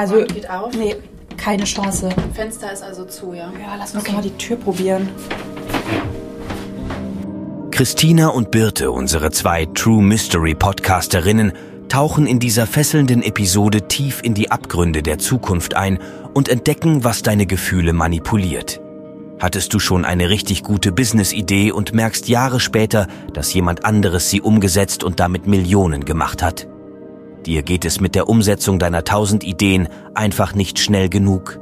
[0.00, 0.72] Also, Und geht auf?
[0.74, 0.96] nee,
[1.36, 2.08] keine Chance.
[2.32, 3.52] Fenster ist also zu, ja?
[3.60, 5.10] Ja, lass uns doch mal die Tür probieren.
[7.70, 11.52] Christina und Birte, unsere zwei True Mystery Podcasterinnen,
[11.90, 15.98] tauchen in dieser fesselnden Episode tief in die Abgründe der Zukunft ein
[16.32, 18.80] und entdecken, was deine Gefühle manipuliert.
[19.38, 24.40] Hattest du schon eine richtig gute Business-Idee und merkst Jahre später, dass jemand anderes sie
[24.40, 26.66] umgesetzt und damit Millionen gemacht hat?
[27.46, 31.58] Dir geht es mit der Umsetzung deiner tausend Ideen einfach nicht schnell genug?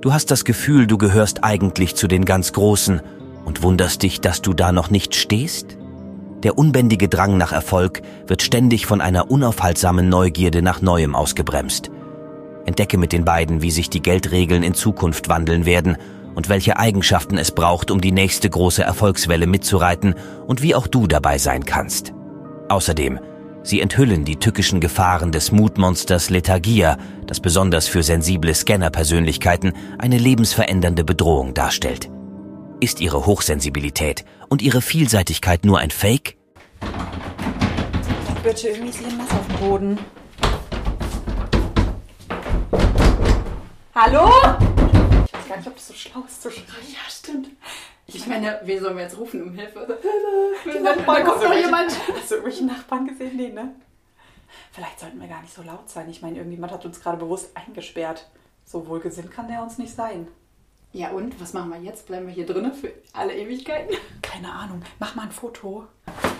[0.00, 3.02] Du hast das Gefühl, du gehörst eigentlich zu den ganz Großen
[3.44, 5.76] und wunderst dich, dass du da noch nicht stehst?
[6.42, 11.90] Der unbändige Drang nach Erfolg wird ständig von einer unaufhaltsamen Neugierde nach Neuem ausgebremst.
[12.64, 15.98] Entdecke mit den beiden, wie sich die Geldregeln in Zukunft wandeln werden
[16.34, 20.14] und welche Eigenschaften es braucht, um die nächste große Erfolgswelle mitzureiten
[20.46, 22.12] und wie auch du dabei sein kannst.
[22.68, 23.20] Außerdem,
[23.62, 31.04] sie enthüllen die tückischen Gefahren des Mutmonsters Lethargia, das besonders für sensible Scanner-Persönlichkeiten eine lebensverändernde
[31.04, 32.10] Bedrohung darstellt.
[32.80, 36.36] Ist ihre Hochsensibilität und ihre Vielseitigkeit nur ein Fake?
[38.42, 39.98] Bitte, irgendwie ist hier ein Messer auf dem Boden.
[43.94, 44.30] Hallo?
[45.26, 46.66] Ich weiß gar nicht, ob das so schlau ist zu schreien.
[46.88, 47.48] Ja, stimmt.
[48.06, 49.98] Ich meine, wen sollen wir jetzt rufen um Hilfe?
[50.64, 51.90] Die Nachbarn, kommt noch jemand?
[52.14, 53.36] Hast du irgendwelche Nachbarn gesehen?
[53.36, 53.74] Nee, ne?
[54.72, 56.08] Vielleicht sollten wir gar nicht so laut sein.
[56.10, 58.28] Ich meine, irgendjemand hat uns gerade bewusst eingesperrt.
[58.64, 60.28] So wohlgesinnt kann der uns nicht sein.
[60.94, 61.40] Ja und?
[61.40, 62.06] Was machen wir jetzt?
[62.06, 63.96] Bleiben wir hier drinnen für alle Ewigkeiten?
[64.20, 64.82] Keine Ahnung.
[64.98, 65.84] Mach mal ein Foto.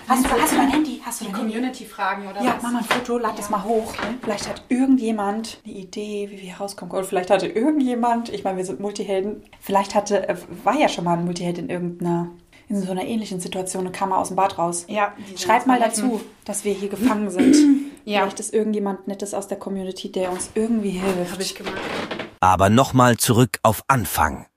[0.07, 1.01] Hast du, hast du dein Handy?
[1.03, 1.31] Hast du Die?
[1.31, 2.61] Community-Fragen oder Ja, was?
[2.63, 3.93] mach mal ein Foto, lad das mal hoch.
[4.21, 6.99] Vielleicht hat irgendjemand eine Idee, wie wir hier rauskommen können.
[6.99, 11.05] Oder vielleicht hatte irgendjemand, ich meine, wir sind Multihelden, vielleicht hatte, äh, war ja schon
[11.05, 12.29] mal ein Multiheld in irgendeiner,
[12.69, 14.85] in so einer ähnlichen Situation und kam mal aus dem Bad raus.
[14.87, 17.55] Ja, Schreib mal dazu, dass wir hier gefangen sind.
[18.05, 18.19] Ja.
[18.23, 21.31] Vielleicht ist irgendjemand Nettes aus der Community, der uns irgendwie hilft.
[21.31, 21.77] Habe ich gemacht.
[22.43, 24.47] Aber nochmal zurück auf Anfang.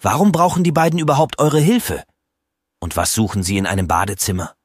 [0.00, 2.02] Warum brauchen die beiden überhaupt eure Hilfe?
[2.80, 4.56] Und was suchen sie in einem Badezimmer?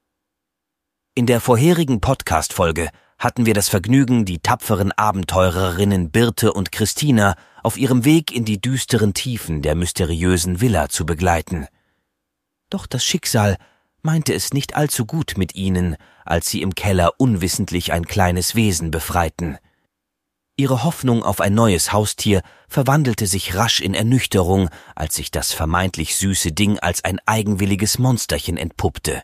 [1.13, 7.77] In der vorherigen Podcast-Folge hatten wir das Vergnügen, die tapferen Abenteurerinnen Birte und Christina auf
[7.77, 11.67] ihrem Weg in die düsteren Tiefen der mysteriösen Villa zu begleiten.
[12.71, 13.57] Doch das Schicksal
[14.01, 18.89] meinte es nicht allzu gut mit ihnen, als sie im Keller unwissentlich ein kleines Wesen
[18.89, 19.59] befreiten.
[20.59, 26.17] Ihre Hoffnung auf ein neues Haustier verwandelte sich rasch in Ernüchterung, als sich das vermeintlich
[26.17, 29.23] süße Ding als ein eigenwilliges Monsterchen entpuppte.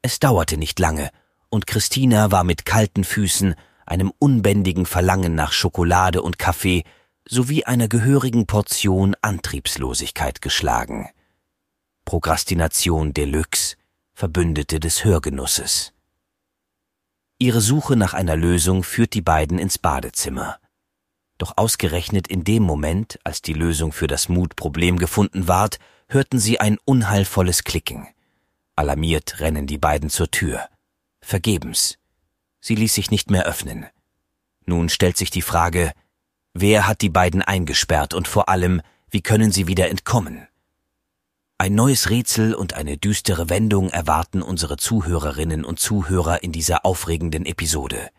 [0.00, 1.10] Es dauerte nicht lange,
[1.50, 6.84] und Christina war mit kalten Füßen, einem unbändigen Verlangen nach Schokolade und Kaffee
[7.28, 11.10] sowie einer gehörigen Portion Antriebslosigkeit geschlagen.
[12.06, 13.76] Prokrastination Deluxe,
[14.14, 15.93] Verbündete des Hörgenusses.
[17.38, 20.58] Ihre Suche nach einer Lösung führt die beiden ins Badezimmer.
[21.36, 25.78] Doch ausgerechnet in dem Moment, als die Lösung für das Mutproblem gefunden ward,
[26.08, 28.06] hörten sie ein unheilvolles Klicken.
[28.76, 30.68] Alarmiert rennen die beiden zur Tür.
[31.20, 31.98] Vergebens.
[32.60, 33.86] Sie ließ sich nicht mehr öffnen.
[34.64, 35.92] Nun stellt sich die Frage,
[36.52, 38.80] wer hat die beiden eingesperrt und vor allem,
[39.10, 40.46] wie können sie wieder entkommen?
[41.56, 47.46] Ein neues Rätsel und eine düstere Wendung erwarten unsere Zuhörerinnen und Zuhörer in dieser aufregenden
[47.46, 48.10] Episode.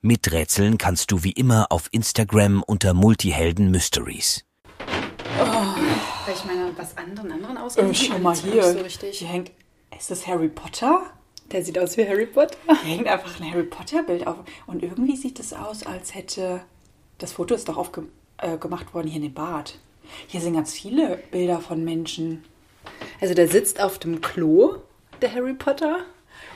[0.00, 4.46] Miträtseln kannst du wie immer auf Instagram unter Multihelden Mysteries.
[4.88, 7.84] Weil ich meine, was anderen anderen ausgeht.
[7.84, 8.62] Äh, schau mal hier.
[8.62, 9.18] So richtig.
[9.18, 9.50] Hier hängt,
[9.96, 11.02] ist das Harry Potter?
[11.50, 12.56] Der sieht aus wie Harry Potter.
[12.82, 14.38] Hier hängt einfach ein Harry Potter Bild auf.
[14.66, 16.62] Und irgendwie sieht es aus, als hätte,
[17.18, 18.08] das Foto ist doch aufgemacht
[18.38, 19.78] äh, gemacht worden hier in dem Bad.
[20.26, 22.44] Hier sind ganz viele Bilder von Menschen.
[23.20, 24.76] Also der sitzt auf dem Klo,
[25.20, 25.98] der Harry Potter,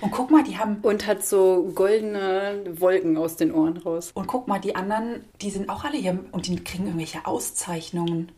[0.01, 4.11] Und guck mal, die haben und hat so goldene Wolken aus den Ohren raus.
[4.15, 8.31] Und guck mal, die anderen, die sind auch alle hier und die kriegen irgendwelche Auszeichnungen.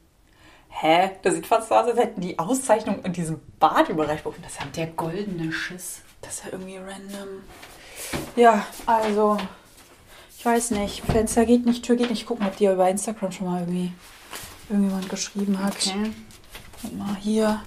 [0.68, 1.10] Hä?
[1.22, 4.44] Das sieht fast so aus, als hätten die Auszeichnungen in diesem Bad überreicht bekommen.
[4.44, 6.02] Das, haben- Der goldene Schiss.
[6.20, 7.42] das ist ja irgendwie random.
[8.36, 9.38] Ja, also,
[10.38, 11.02] ich weiß nicht.
[11.06, 12.26] Fenster geht nicht, Tür geht nicht.
[12.26, 13.92] Gucken, ob die über Instagram schon mal irgendwie
[14.68, 15.74] irgendjemand geschrieben hat.
[15.74, 16.12] Okay.
[16.82, 17.62] Guck mal hier.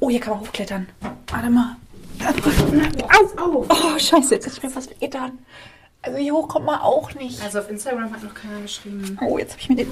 [0.00, 0.88] Oh, hier kann man hochklettern.
[1.28, 1.76] Warte mal.
[2.18, 3.66] Au, au.
[3.68, 5.38] Oh, scheiße, jetzt ist mir was getan.
[6.02, 7.42] Also hier hoch kommt man auch nicht.
[7.42, 9.18] Also auf Instagram hat noch keiner geschrieben.
[9.20, 9.90] Oh, jetzt habe ich mir den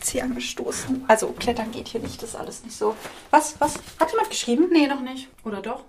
[0.00, 1.04] Zeh angestoßen.
[1.08, 2.94] Also klettern geht hier nicht, das ist alles nicht so.
[3.30, 3.74] Was, was?
[3.98, 4.68] Hat jemand geschrieben?
[4.70, 5.28] Nee, noch nicht.
[5.44, 5.84] Oder doch?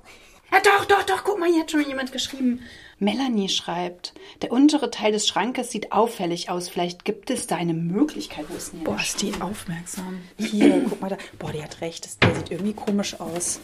[0.55, 1.23] Ja, doch, doch, doch.
[1.25, 2.61] Guck mal, hier hat schon jemand geschrieben.
[2.97, 6.69] Melanie schreibt, der untere Teil des Schrankes sieht auffällig aus.
[6.69, 8.45] Vielleicht gibt es da eine Möglichkeit.
[8.47, 10.21] Wo ist denn Boah, ist die aufmerksam.
[10.37, 11.17] Hier, guck mal da.
[11.39, 12.05] Boah, die hat recht.
[12.05, 13.59] Das, der sieht irgendwie komisch aus.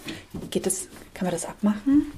[0.50, 2.12] Geht das, kann man das abmachen?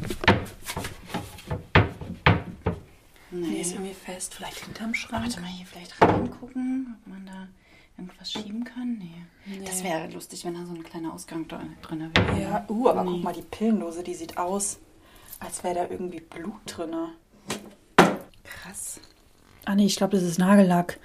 [3.29, 4.33] Nee, ist irgendwie fest.
[4.33, 5.25] Vielleicht hinterm Schrank.
[5.25, 7.47] Warte mal hier vielleicht reingucken, ob man da
[7.97, 8.97] irgendwas schieben kann.
[8.97, 9.61] Nee.
[9.65, 12.41] Das wäre lustig, wenn da so ein kleiner Ausgang da drin wäre.
[12.41, 13.11] Ja, uh, aber Nee.
[13.11, 14.79] guck mal, die Pillendose, die sieht aus,
[15.39, 16.93] als wäre da irgendwie Blut drin.
[18.43, 18.99] Krass.
[19.65, 20.99] Ah nee, ich glaube, das ist Nagellack.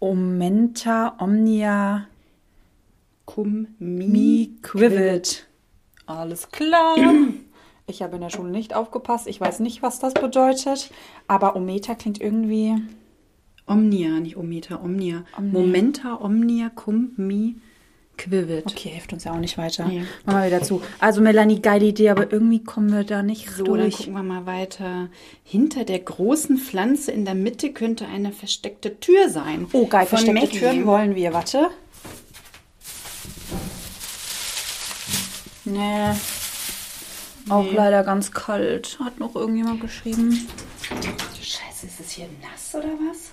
[0.00, 2.06] Omenta Omnia
[3.26, 5.46] Cum Mi Quivet.
[6.06, 6.96] Alles klar.
[7.86, 9.26] Ich habe in der Schule nicht aufgepasst.
[9.26, 10.90] Ich weiß nicht, was das bedeutet.
[11.28, 12.76] Aber Ometa klingt irgendwie.
[13.70, 15.24] Omnia, nicht Ometer, Omnia.
[15.38, 15.52] Omnia.
[15.60, 17.56] Momenta, Omnia, cum mi
[18.18, 18.66] quivit.
[18.66, 19.86] Okay, hilft uns ja auch nicht weiter.
[19.86, 20.02] Nee.
[20.26, 20.82] Machen wir wieder zu.
[20.98, 23.96] Also Melanie, geile Idee, aber irgendwie kommen wir da nicht So, dann durch.
[23.96, 25.08] gucken wir mal weiter.
[25.42, 29.66] Hinter der großen Pflanze in der Mitte könnte eine versteckte Tür sein.
[29.72, 30.58] Oh, geil, Von versteckte Maggie.
[30.58, 31.32] Türen wollen wir.
[31.32, 31.68] Warte.
[35.64, 36.10] Nee.
[37.48, 37.72] Auch Nee.
[37.74, 38.98] leider ganz kalt.
[39.02, 40.46] Hat noch irgendjemand geschrieben.
[41.40, 43.32] Scheiße, ist es hier nass oder was?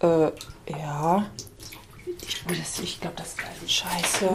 [0.00, 0.30] Äh,
[0.70, 1.26] ja.
[2.20, 2.44] Ich
[3.00, 4.28] glaube, das ist ein Scheiße.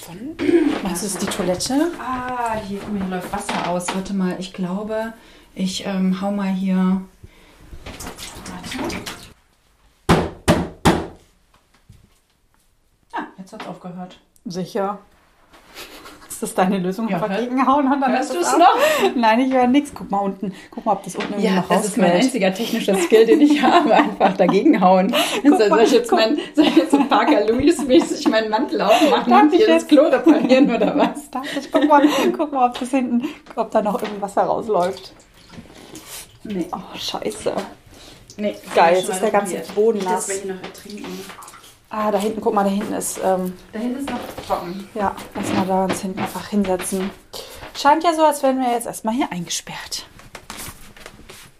[0.00, 0.36] Von?
[0.82, 1.92] Meinst du, das ist die Toilette?
[1.98, 3.94] Ah, hier, guck mal, hier läuft Wasser aus.
[3.94, 5.12] Warte mal, ich glaube,
[5.54, 7.02] ich ähm, hau mal hier.
[8.46, 9.02] Warte.
[13.12, 14.20] Ah, jetzt hat's aufgehört.
[14.44, 15.00] Sicher.
[16.36, 17.08] Ist das deine Lösung?
[17.08, 18.58] Ja, Einfach gegenhauen und dann hörst du's ab?
[18.58, 19.14] noch?
[19.16, 19.92] Nein, ich höre nichts.
[19.94, 20.52] Guck mal unten.
[20.70, 23.40] Guck mal, ob das unten irgendwie Ja, noch das ist mein einziger technischer Skill, den
[23.40, 23.94] ich habe.
[23.94, 25.14] Einfach dagegen hauen.
[25.44, 29.54] Soll, ich jetzt, mein, soll ich jetzt so Parker Lewis-mäßig meinen Mantel aufmachen Darf und
[29.54, 29.86] ich hier das?
[29.86, 31.30] Klo reparieren oder was?
[31.30, 31.72] Darf ich?
[31.72, 32.02] Guck mal,
[32.36, 33.22] guck mal, ob das hinten,
[33.54, 35.14] ob da noch irgendwie Wasser rausläuft.
[36.44, 36.66] Nee.
[36.70, 37.54] Oh, scheiße.
[38.36, 39.56] nee Geil, jetzt ist der ganze.
[39.74, 40.26] Boden nass.
[40.26, 41.06] dass wir hier noch ertrinken.
[41.88, 44.88] Ah, da hinten, guck mal, da hinten ist, ähm, Da hinten ist noch trocken.
[44.94, 47.10] ja, lass mal da uns hinten einfach hinsetzen.
[47.76, 50.06] Scheint ja so, als wären wir jetzt erstmal hier eingesperrt.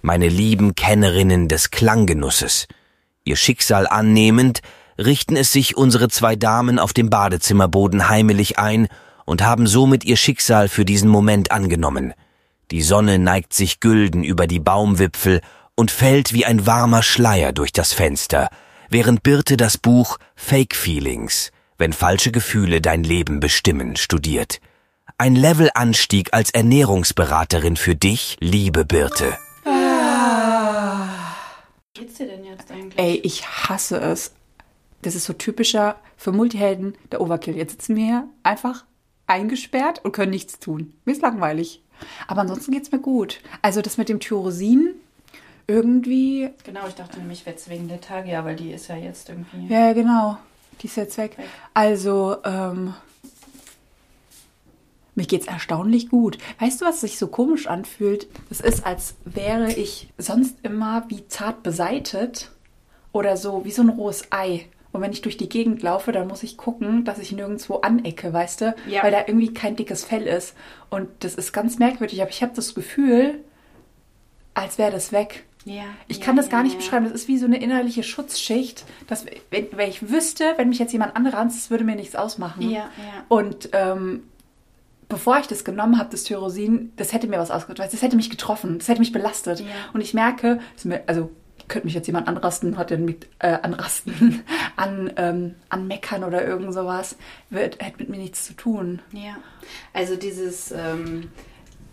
[0.02, 2.66] Meine lieben Kennerinnen des Klanggenusses.
[3.24, 4.62] Ihr Schicksal annehmend,
[4.98, 8.88] richten es sich unsere zwei Damen auf dem Badezimmerboden heimelig ein
[9.24, 12.14] und haben somit ihr Schicksal für diesen Moment angenommen.
[12.70, 15.40] Die Sonne neigt sich gülden über die Baumwipfel
[15.74, 18.48] und fällt wie ein warmer Schleier durch das Fenster,
[18.88, 24.60] während Birte das Buch Fake Feelings, wenn falsche Gefühle dein Leben bestimmen, studiert.
[25.18, 29.38] Ein Levelanstieg als Ernährungsberaterin für dich, liebe Birte.
[31.94, 32.98] Wie geht's dir denn jetzt eigentlich?
[32.98, 34.32] Ey, ich hasse es.
[35.02, 37.56] Das ist so typischer für Multihelden der Overkill.
[37.56, 38.84] Jetzt sitzen wir hier einfach
[39.26, 40.92] eingesperrt und können nichts tun.
[41.04, 41.82] Mir ist langweilig.
[42.26, 43.40] Aber ansonsten geht's mir gut.
[43.62, 44.94] Also das mit dem Tyrosin
[45.66, 46.50] irgendwie.
[46.64, 49.66] Genau, ich dachte nämlich, jetzt wegen der Tagia, weil die ist ja jetzt irgendwie.
[49.72, 50.38] Ja, genau.
[50.80, 51.38] Die ist jetzt weg.
[51.38, 51.46] Weg.
[51.74, 52.94] Also, ähm.
[55.14, 56.36] Mir geht's erstaunlich gut.
[56.60, 58.26] Weißt du, was sich so komisch anfühlt?
[58.50, 62.50] Es ist, als wäre ich sonst immer wie zart beseitet
[63.12, 64.66] oder so wie so ein rohes Ei.
[64.92, 68.30] Und wenn ich durch die Gegend laufe, dann muss ich gucken, dass ich nirgendwo anecke,
[68.30, 68.74] weißt du?
[68.86, 69.02] Ja.
[69.02, 70.54] Weil da irgendwie kein dickes Fell ist.
[70.90, 73.42] Und das ist ganz merkwürdig, aber ich habe das Gefühl,
[74.52, 75.45] als wäre das weg.
[75.66, 75.82] Ja.
[76.06, 76.78] Ich ja, kann das ja, gar nicht ja.
[76.78, 77.04] beschreiben.
[77.04, 80.92] Das ist wie so eine innerliche Schutzschicht, dass wenn, wenn ich wüsste, wenn mich jetzt
[80.92, 82.70] jemand anranzt, das würde mir nichts ausmachen.
[82.70, 83.24] Ja, ja.
[83.28, 84.22] Und ähm,
[85.08, 87.92] bevor ich das genommen habe, das Tyrosin, das hätte mir was ausgedrückt.
[87.92, 89.60] Das hätte mich getroffen, das hätte mich belastet.
[89.60, 89.66] Ja.
[89.92, 91.30] Und ich merke, es mir, also
[91.66, 94.44] könnte mich jetzt jemand anrasten, hat mit äh, anrasten,
[94.76, 97.16] an, ähm, anmeckern oder irgend sowas,
[97.50, 99.00] wird, hätte mit mir nichts zu tun.
[99.10, 99.36] Ja,
[99.92, 101.30] also dieses, ähm,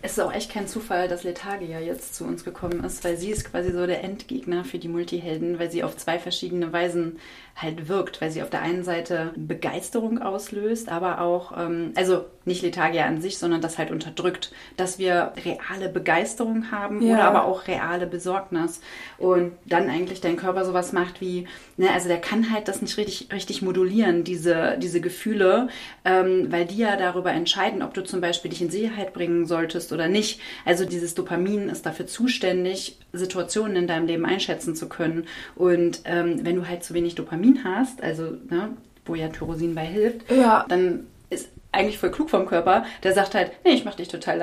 [0.04, 3.30] es ist auch echt kein Zufall, dass Letagia jetzt zu uns gekommen ist, weil sie
[3.30, 7.18] ist quasi so der Endgegner für die Multihelden, weil sie auf zwei verschiedene Weisen
[7.56, 12.62] halt wirkt, weil sie auf der einen Seite Begeisterung auslöst, aber auch, ähm, also nicht
[12.62, 17.14] Letagia an sich, sondern das halt unterdrückt, dass wir reale Begeisterung haben Ja.
[17.14, 18.80] oder aber auch reale Besorgnis
[19.18, 21.46] und dann eigentlich dein Körper sowas macht wie,
[21.76, 25.68] ne, also der kann halt das nicht richtig, richtig modulieren, diese, diese Gefühle,
[26.04, 29.92] ähm, weil die ja darüber entscheiden, ob du zum Beispiel dich in Sicherheit bringen solltest
[29.92, 30.40] oder nicht.
[30.64, 35.26] Also dieses Dopamin ist dafür zuständig, Situationen in deinem Leben einschätzen zu können.
[35.54, 38.70] Und ähm, wenn du halt zu wenig Dopamin hast, also ne,
[39.06, 40.64] wo ja Tyrosin bei hilft, Ja.
[40.68, 44.38] dann ist eigentlich voll klug vom Körper, der sagt halt, nee, ich mach dich total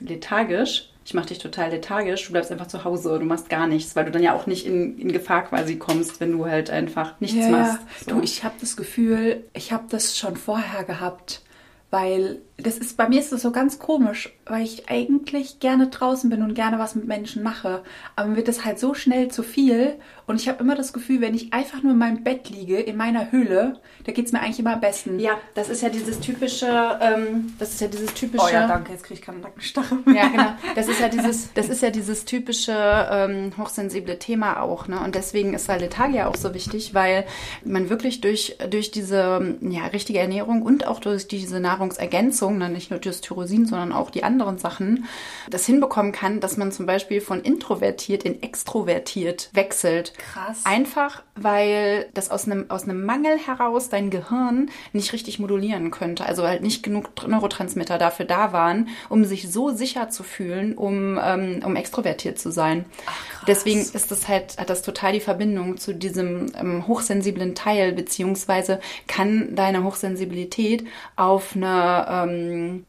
[0.00, 0.86] lethargisch.
[1.04, 4.04] Ich mach dich total lethargisch, du bleibst einfach zu Hause, du machst gar nichts, weil
[4.04, 7.38] du dann ja auch nicht in, in Gefahr quasi kommst, wenn du halt einfach nichts
[7.38, 7.80] Ja, machst.
[8.06, 8.12] ja.
[8.14, 11.42] Du, ich habe das Gefühl, ich habe das schon vorher gehabt,
[11.90, 16.30] weil das ist bei mir ist das so ganz komisch, weil ich eigentlich gerne draußen
[16.30, 17.82] bin und gerne was mit Menschen mache.
[18.16, 19.98] Aber mir wird das halt so schnell zu viel
[20.30, 22.96] und ich habe immer das Gefühl, wenn ich einfach nur in meinem Bett liege, in
[22.96, 25.18] meiner Höhle, da geht es mir eigentlich immer am besten.
[25.18, 26.68] Ja, das ist ja dieses typische,
[27.00, 28.44] ähm, das ist ja dieses typische.
[28.44, 29.98] Oh ja, danke, jetzt kriege ich keinen Nackenstachel.
[30.14, 30.52] Ja, genau.
[30.76, 32.72] Das ist ja dieses, das ist ja dieses typische
[33.10, 35.00] ähm, hochsensible Thema auch, ne?
[35.00, 37.26] Und deswegen ist Saletagia auch so wichtig, weil
[37.64, 42.90] man wirklich durch durch diese ja richtige Ernährung und auch durch diese Nahrungsergänzung, ne, nicht
[42.90, 45.04] nur das Tyrosin, sondern auch die anderen Sachen,
[45.48, 50.12] das hinbekommen kann, dass man zum Beispiel von introvertiert in extrovertiert wechselt.
[50.18, 50.60] Krass.
[50.64, 56.24] Einfach, weil das aus einem, aus einem Mangel heraus dein Gehirn nicht richtig modulieren könnte.
[56.24, 61.18] Also halt nicht genug Neurotransmitter dafür da waren, um sich so sicher zu fühlen, um,
[61.22, 62.84] ähm, um extrovertiert zu sein.
[63.06, 67.92] Ach, Deswegen ist das halt, hat das total die Verbindung zu diesem ähm, hochsensiblen Teil,
[67.92, 72.39] beziehungsweise kann deine Hochsensibilität auf eine, ähm,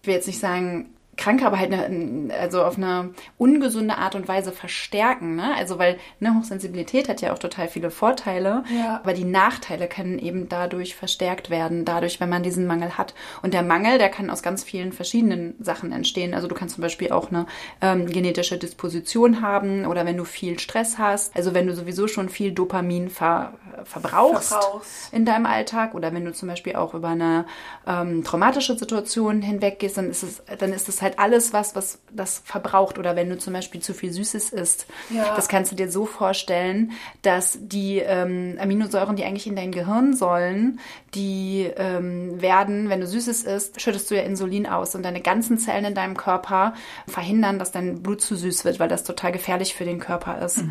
[0.01, 4.27] ich will jetzt nicht sagen, kranke, aber halt eine, also auf eine ungesunde Art und
[4.27, 5.36] Weise verstärken.
[5.36, 5.53] Ne?
[5.56, 9.01] Also weil eine Hochsensibilität hat ja auch total viele Vorteile, Ja.
[9.03, 13.13] aber die Nachteile können eben dadurch verstärkt werden, dadurch, wenn man diesen Mangel hat.
[13.41, 16.34] Und der Mangel, der kann aus ganz vielen verschiedenen Sachen entstehen.
[16.34, 17.46] Also du kannst zum Beispiel auch eine
[17.82, 22.30] ähm, genetische Disposition haben oder wenn du viel Stress hast, also wenn du sowieso schon
[22.30, 23.53] viel Dopamin ver,
[23.84, 25.13] verbrauchst, Verbrauchst.
[25.13, 27.46] in deinem Alltag oder wenn du zum Beispiel auch über eine
[27.86, 32.41] ähm, traumatische Situation hinweggehst, dann ist es, dann ist es halt alles was, was das
[32.46, 34.88] verbraucht oder wenn du zum Beispiel zu viel Süßes isst.
[35.10, 35.36] Ja.
[35.36, 36.91] Das kannst du dir so vorstellen,
[37.22, 40.79] dass die ähm, Aminosäuren, die eigentlich in dein Gehirn sollen,
[41.13, 45.58] die ähm, werden, wenn du Süßes isst, schüttest du ja Insulin aus und deine ganzen
[45.58, 46.74] Zellen in deinem Körper
[47.08, 50.63] verhindern, dass dein Blut zu süß wird, weil das total gefährlich für den Körper ist.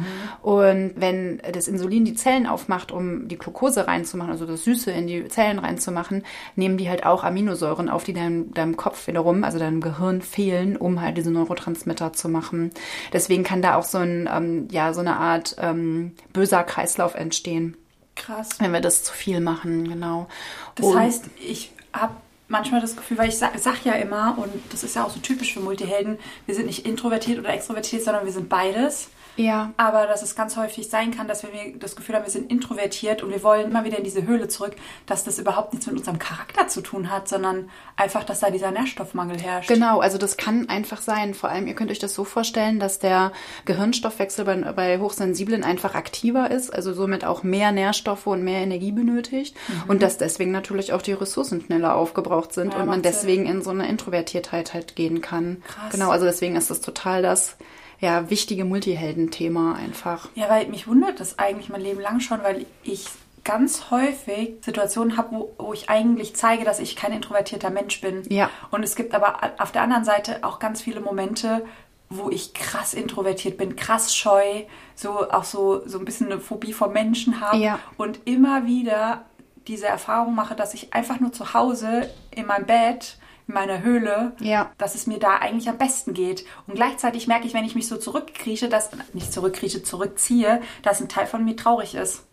[0.42, 5.06] Und wenn das Insulin die Zellen aufmacht, um die Glucose reinzumachen, also das Süße in
[5.06, 6.24] die Zellen reinzumachen,
[6.56, 10.76] nehmen die halt auch Aminosäuren auf, die deinem, deinem Kopf wiederum, also deinem Gehirn fehlen,
[10.76, 12.70] um halt diese Neurotransmitter zu machen.
[13.12, 17.76] Deswegen kann da auch so ein, ähm, ja, so eine Art ähm, böser Kreislauf entstehen,
[18.16, 18.50] Krass.
[18.58, 20.28] wenn wir das zu viel machen, genau.
[20.76, 22.14] Das Und- heißt, ich habe
[22.48, 25.20] manchmal das Gefühl, weil ich sag, sag ja immer, und das ist ja auch so
[25.20, 29.08] typisch für Multihelden, wir sind nicht introvertiert oder extrovertiert, sondern wir sind beides.
[29.44, 32.50] Ja, Aber dass es ganz häufig sein kann, dass wir das Gefühl haben, wir sind
[32.50, 35.96] introvertiert und wir wollen immer wieder in diese Höhle zurück, dass das überhaupt nichts mit
[35.96, 39.68] unserem Charakter zu tun hat, sondern einfach, dass da dieser Nährstoffmangel herrscht.
[39.68, 41.34] Genau, also das kann einfach sein.
[41.34, 43.32] Vor allem, ihr könnt euch das so vorstellen, dass der
[43.64, 48.92] Gehirnstoffwechsel bei, bei Hochsensiblen einfach aktiver ist, also somit auch mehr Nährstoffe und mehr Energie
[48.92, 49.56] benötigt
[49.88, 52.72] und dass deswegen natürlich auch die Ressourcen schneller aufgebraucht sind Mhm.
[52.72, 53.12] Ja, und man macht Sinn.
[53.12, 55.62] deswegen in so eine Introvertiertheit halt gehen kann.
[55.66, 55.92] Krass.
[55.92, 57.56] Genau, also deswegen ist das total das
[58.00, 60.28] ja, wichtige Multihelden-Thema einfach.
[60.34, 63.06] Ja, weil mich wundert das eigentlich mein Leben lang schon, weil ich
[63.44, 68.22] ganz häufig Situationen habe, wo, wo ich eigentlich zeige, dass ich kein introvertierter Mensch bin.
[68.28, 68.50] Ja.
[68.70, 71.64] Und es gibt aber auf der anderen Seite auch ganz viele Momente,
[72.10, 74.64] wo ich krass introvertiert bin, krass scheu,
[74.94, 77.78] so auch so, so ein bisschen eine Phobie vor Menschen habe Ja.
[77.96, 79.24] und immer wieder
[79.68, 83.16] diese Erfahrung mache, dass ich einfach nur zu Hause in meinem Bett,
[83.50, 84.70] in meiner Höhle, Ja.
[84.78, 86.44] dass es mir da eigentlich am besten geht.
[86.66, 91.08] Und gleichzeitig merke ich, wenn ich mich so zurückkrieche, dass, nicht zurückkrieche, zurückziehe, dass ein
[91.08, 92.24] Teil von mir traurig ist.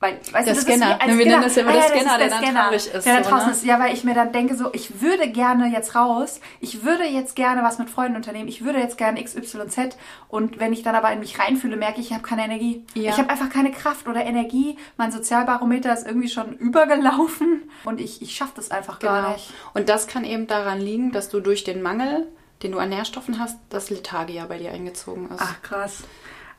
[0.00, 0.92] Weil, weißt Der du, das Scanner.
[0.92, 2.86] Ist wie, als Wir nennen das ja immer der das Scanner, ist der dann traurig
[2.94, 3.52] ist, Der dann so, draußen ne?
[3.52, 3.64] ist.
[3.64, 7.34] Ja, weil ich mir dann denke, so, ich würde gerne jetzt raus, ich würde jetzt
[7.34, 9.96] gerne was mit Freunden unternehmen, ich würde jetzt gerne XYZ.
[10.28, 12.84] Und wenn ich dann aber in mich reinfühle, merke ich, ich habe keine Energie.
[12.94, 13.10] Ja.
[13.10, 14.78] Ich habe einfach keine Kraft oder Energie.
[14.98, 19.32] Mein Sozialbarometer ist irgendwie schon übergelaufen und ich, ich schaffe das einfach gar Genau.
[19.32, 19.50] nicht.
[19.74, 22.28] Und das kann eben daran liegen, dass du durch den Mangel,
[22.62, 25.40] den du an Nährstoffen hast, das Lethargia bei dir eingezogen ist.
[25.40, 26.04] Ach krass.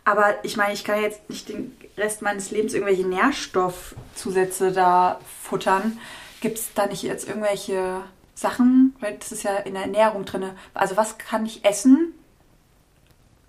[0.06, 6.00] Aber ich meine, ich kann jetzt nicht den Rest meines Lebens irgendwelche Nährstoffzusätze da futtern.
[6.42, 8.02] Gibt es da nicht jetzt irgendwelche
[8.34, 8.96] Sachen?
[9.00, 10.52] Weil das ist ja in der Ernährung drin.
[10.74, 12.14] Also was kann ich essen,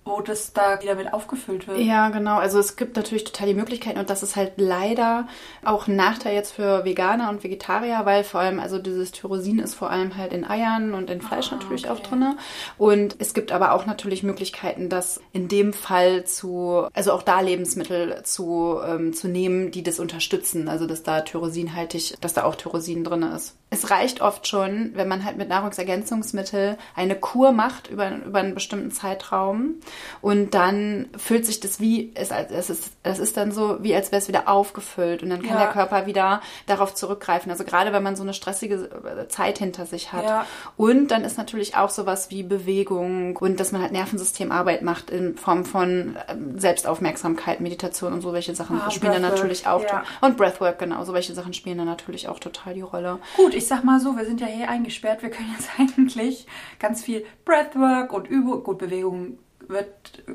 [0.04, 1.78] wo das da wieder mit aufgefüllt wird?
[1.78, 2.38] Ja, genau.
[2.38, 5.28] Also es gibt natürlich total die Möglichkeiten und das ist halt leider
[5.64, 9.74] auch ein Nachteil jetzt für Veganer und Vegetarier, weil vor allem, also dieses Tyrosin ist
[9.74, 11.92] vor allem halt in Eiern und in Fleisch Ah, natürlich okay.
[11.92, 12.36] auch drinne.
[12.78, 17.40] Und es gibt aber auch natürlich Möglichkeiten, das in dem Fall zu, also auch da
[17.40, 20.68] Lebensmittel zu, ähm, zu nehmen, die das unterstützen.
[20.68, 23.56] Also dass da Tyrosinhaltig, dass da auch Tyrosin drin ist.
[23.70, 28.54] Es reicht oft schon, wenn man halt mit Nahrungsergänzungsmittel eine Kur macht über, über einen
[28.54, 29.76] bestimmten Zeitraum,
[30.20, 34.12] Und dann füllt sich das wie, es, es, ist, es ist dann so, wie als
[34.12, 35.22] wäre es wieder aufgefüllt.
[35.22, 35.64] Und dann kann Ja.
[35.64, 37.50] der Körper wieder darauf zurückgreifen.
[37.50, 38.88] Also gerade wenn man so eine stressige
[39.28, 40.24] Zeit hinter sich hat.
[40.24, 40.46] Ja.
[40.76, 45.36] Und dann ist natürlich auch sowas wie Bewegung und dass man halt Nervensystemarbeit macht in
[45.36, 49.82] Form von ähm, Selbstaufmerksamkeit, Meditation und so welche Sachen Ah, spielen dann Breathwork, natürlich auch.
[49.82, 50.04] ja.
[50.20, 53.18] Und Breathwork, genau, so welche Sachen spielen dann natürlich auch total die Rolle.
[53.36, 55.22] Gut, ich sag mal so, wir sind ja hier eingesperrt.
[55.22, 56.46] Wir können jetzt eigentlich
[56.78, 58.62] ganz viel Breathwork und Übung.
[58.62, 59.38] Gut, Bewegung
[59.70, 59.88] wird,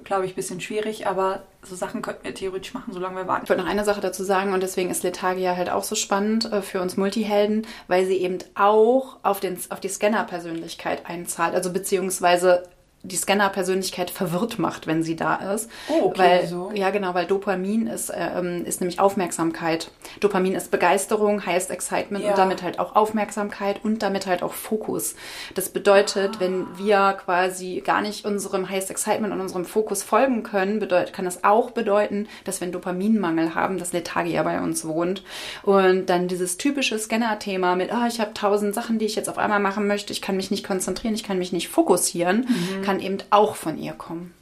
[0.03, 3.43] glaube ich, ein bisschen schwierig, aber so Sachen könnten wir theoretisch machen, solange wir warten.
[3.43, 6.51] Ich wollte noch eine Sache dazu sagen und deswegen ist Lethargia halt auch so spannend
[6.51, 11.71] äh, für uns Multihelden, weil sie eben auch auf, den, auf die Scanner-Persönlichkeit einzahlt, also
[11.71, 12.63] beziehungsweise
[13.07, 15.69] die Scanner-Persönlichkeit verwirrt macht, wenn sie da ist.
[15.87, 16.71] Oh, okay, weil, wieso?
[16.73, 19.91] Ja, genau, weil Dopamin ist, ähm, ist nämlich Aufmerksamkeit.
[20.19, 22.31] Dopamin ist Begeisterung, heißt Excitement Ja.
[22.31, 25.15] und damit halt auch Aufmerksamkeit und damit halt auch Fokus.
[25.53, 30.79] Das bedeutet, wenn wir quasi gar nicht unserem Highest Excitement und unserem Fokus folgen können,
[30.79, 35.23] bedeut, kann das auch bedeuten, dass wir einen Dopaminmangel haben, dass Lethargia bei uns wohnt.
[35.63, 39.37] Und dann dieses typische Scanner-Thema mit, ah, ich habe tausend Sachen, die ich jetzt auf
[39.37, 42.47] einmal machen möchte, ich kann mich nicht konzentrieren, ich kann mich nicht fokussieren,
[42.83, 44.33] kann eben auch von ihr kommen.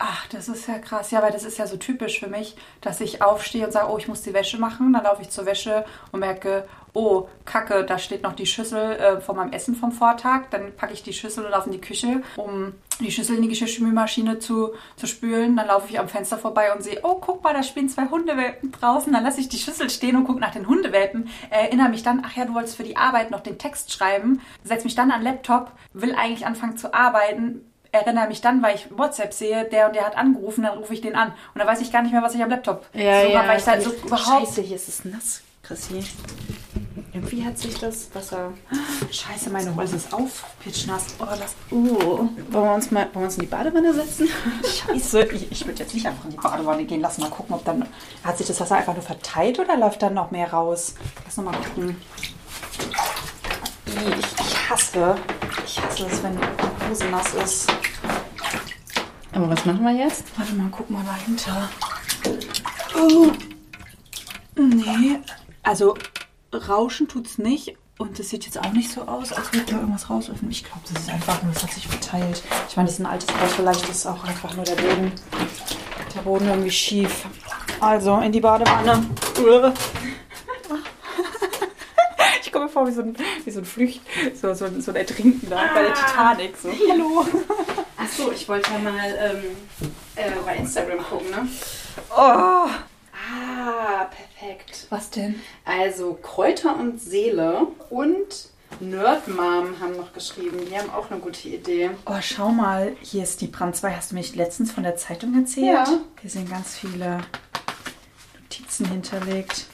[0.00, 1.10] Ach, das ist ja krass.
[1.10, 3.98] Ja, weil das ist ja so typisch für mich, dass ich aufstehe und sage, oh,
[3.98, 4.92] ich muss die Wäsche machen.
[4.92, 9.20] Dann laufe ich zur Wäsche und merke, oh, Kacke, da steht noch die Schüssel äh,
[9.20, 10.50] von meinem Essen vom Vortag.
[10.50, 13.48] Dann packe ich die Schüssel und laufe in die Küche, um die Schüssel in die
[13.48, 15.56] Geschirrspülmaschine zu, zu spülen.
[15.56, 18.70] Dann laufe ich am Fenster vorbei und sehe, oh, guck mal, da spielen zwei Hundewelpen
[18.70, 19.12] draußen.
[19.12, 21.28] Dann lasse ich die Schüssel stehen und gucke nach den Hundewelpen.
[21.50, 24.40] Erinnere mich dann, ach ja, du wolltest für die Arbeit noch den Text schreiben.
[24.62, 28.76] Setz mich dann an den Laptop, will eigentlich anfangen zu arbeiten, erinnere mich dann, weil
[28.76, 31.28] ich WhatsApp sehe, der und der hat angerufen, dann rufe ich den an.
[31.28, 33.64] Und dann weiß ich gar nicht mehr, was ich am Laptop so war, weil ich
[33.64, 34.46] da so überhaupt...
[34.46, 36.04] Scheiße, hier ist es nass, Chrissy.
[37.14, 38.52] Irgendwie hat sich das Wasser...
[39.10, 41.06] Scheiße, meine Hose ist auf, pitschnass.
[41.18, 41.54] Oh, das...
[41.70, 44.28] Uh, wollen wir uns mal wollen wir uns in die Badewanne setzen?
[44.62, 47.00] Scheiße, ich, ich würde jetzt nicht einfach in die Badewanne gehen.
[47.00, 47.86] Lass mal gucken, ob dann...
[48.22, 50.94] Hat sich das Wasser einfach nur verteilt oder läuft dann noch mehr raus?
[51.24, 51.96] Lass noch mal gucken.
[53.86, 55.16] Ich, ich hasse...
[55.64, 56.38] Ich hasse es, wenn
[56.88, 57.72] Hose nass ist.
[59.32, 60.24] Aber was machen wir jetzt?
[60.36, 61.68] Warte mal, guck mal dahinter.
[62.96, 63.30] Oh.
[64.56, 65.20] Nee,
[65.62, 65.96] also
[66.52, 67.76] rauschen tut's nicht.
[67.98, 70.50] Und es sieht jetzt auch nicht so aus, als würde da irgendwas rausöffnen.
[70.52, 72.42] Ich glaube, das ist einfach nur, das hat sich verteilt.
[72.68, 75.12] Ich meine, das ist ein altes Haus, vielleicht ist auch einfach nur der Boden,
[76.14, 77.26] der Boden irgendwie schief.
[77.80, 79.04] Also, in die Badewanne.
[82.58, 84.00] Komme mir vor wie so ein, wie so ein Flücht,
[84.34, 86.56] so, so, ein- so ein Ertrinkender bei der Titanic.
[86.56, 86.70] So.
[86.90, 87.24] Hallo.
[87.96, 89.44] Achso, ich wollte ja mal ähm,
[90.16, 91.46] äh, bei Instagram gucken, ne?
[92.10, 92.66] Oh.
[93.30, 94.88] Ah, perfekt.
[94.90, 95.40] Was denn?
[95.64, 98.48] Also Kräuter und Seele und
[98.80, 100.58] Nerdmom haben noch geschrieben.
[100.68, 101.90] Die haben auch eine gute Idee.
[102.06, 103.92] Oh, schau mal, hier ist die Brand 2.
[103.94, 105.66] Hast du mich letztens von der Zeitung erzählt?
[105.66, 105.84] Ja.
[106.22, 107.20] Hier sind ganz viele
[108.40, 109.66] Notizen hinterlegt.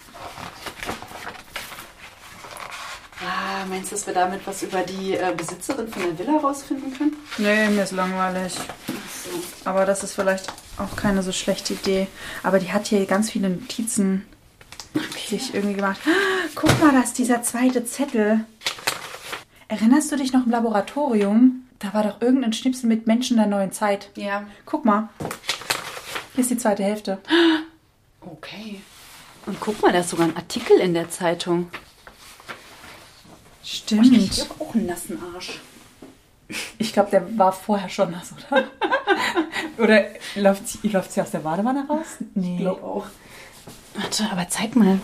[3.21, 6.97] Ah, meinst du, dass wir damit was über die äh, Besitzerin von der Villa rausfinden
[6.97, 7.17] können?
[7.39, 8.55] Nee, mir ist langweilig.
[9.65, 12.09] Aber das ist vielleicht auch keine so schlechte Idee.
[12.43, 14.27] Aber die hat hier ganz viele Notizen
[15.29, 16.01] sich irgendwie gemacht.
[16.07, 18.45] Ah, Guck mal, da ist dieser zweite Zettel.
[19.69, 21.67] Erinnerst du dich noch im Laboratorium?
[21.79, 24.11] Da war doch irgendein Schnipsel mit Menschen der neuen Zeit.
[24.17, 24.45] Ja.
[24.67, 25.09] Guck mal.
[26.35, 27.19] Hier ist die zweite Hälfte.
[28.21, 28.81] Okay.
[29.47, 31.69] Und guck mal, da ist sogar ein Artikel in der Zeitung.
[33.65, 34.05] Ich Stimmt.
[34.05, 35.61] habe auch einen nassen Arsch.
[36.79, 38.65] Ich glaube, der war vorher schon nass, oder?
[39.79, 40.05] oder
[40.37, 42.19] läuft sie, läuft sie aus der Badewanne raus?
[42.35, 42.67] Nee.
[42.67, 43.07] auch.
[43.95, 45.01] Warte, aber zeig mal.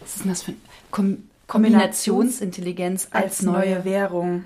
[0.00, 4.44] Was ist denn das für ein Kom Kombinationsintelligenz als neue Währung.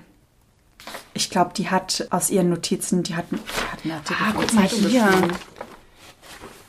[1.13, 4.53] Ich glaube, die hat aus ihren Notizen, die hat, die hat einen Artikel Ah, guck
[4.53, 5.09] mal hier.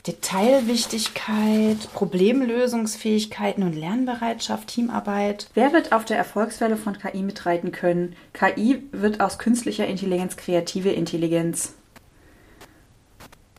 [0.08, 5.50] Detailwichtigkeit, Problemlösungsfähigkeiten und Lernbereitschaft, Teamarbeit.
[5.52, 8.16] Wer wird auf der Erfolgswelle von KI mitreiten können?
[8.32, 11.74] KI wird aus künstlicher Intelligenz kreative Intelligenz.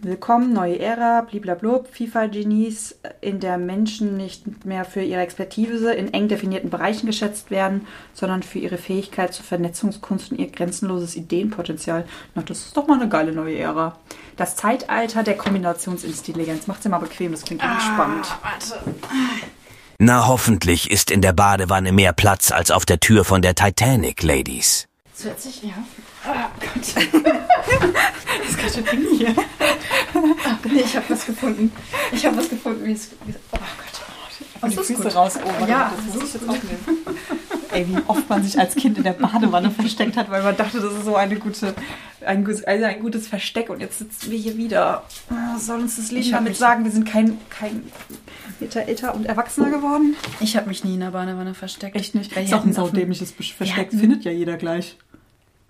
[0.02, 6.30] Willkommen, neue Ära, bliblablub, FIFA-Genies, in der Menschen nicht mehr für ihre Expertise in eng
[6.30, 12.06] definierten Bereichen geschätzt werden, sondern für ihre Fähigkeit zur Vernetzungskunst und ihr grenzenloses Ideenpotenzial.
[12.34, 13.98] Na, das ist doch mal eine geile neue Ära.
[14.38, 16.68] Das Zeitalter der Kombinationsintelligenz.
[16.68, 18.26] Macht's dir mal bequem, das klingt irgendwie spannend.
[18.42, 18.80] Warte.
[19.98, 24.24] Na hoffentlich ist in der Badewanne mehr Platz als auf der Tür von der Titanic,
[24.24, 24.88] Ladies.
[25.12, 25.74] Das hört sich, ja.
[26.26, 27.12] Ah, Gott.
[28.62, 29.36] Ganz schön eng hier.
[30.72, 31.72] Nee, ich habe was gefunden.
[32.12, 32.86] Ich habe was gefunden.
[32.86, 33.10] Wie es,
[33.52, 34.62] oh Gott.
[34.62, 35.38] Und die Füße raus.
[35.43, 36.98] Oh, warte, Ja, das muss ich jetzt aufnehmen.
[37.72, 40.80] Ey, wie oft man sich als Kind in der Badewanne versteckt hat, weil man dachte,
[40.80, 41.76] das ist so eine gute,
[42.26, 45.04] ein, also ein gutes Versteck und jetzt sitzen wir hier wieder.
[45.30, 47.84] Ah, Soll uns das Leben hab damit sagen, wir sind kein, kein
[48.60, 50.15] Meter älter und erwachsener geworden?
[50.39, 51.95] Ich habe mich nie in der Badewanne versteckt.
[51.95, 52.36] Echt nicht.
[52.36, 54.98] Ist auch ein saudämliches Versteck, findet ja jeder gleich.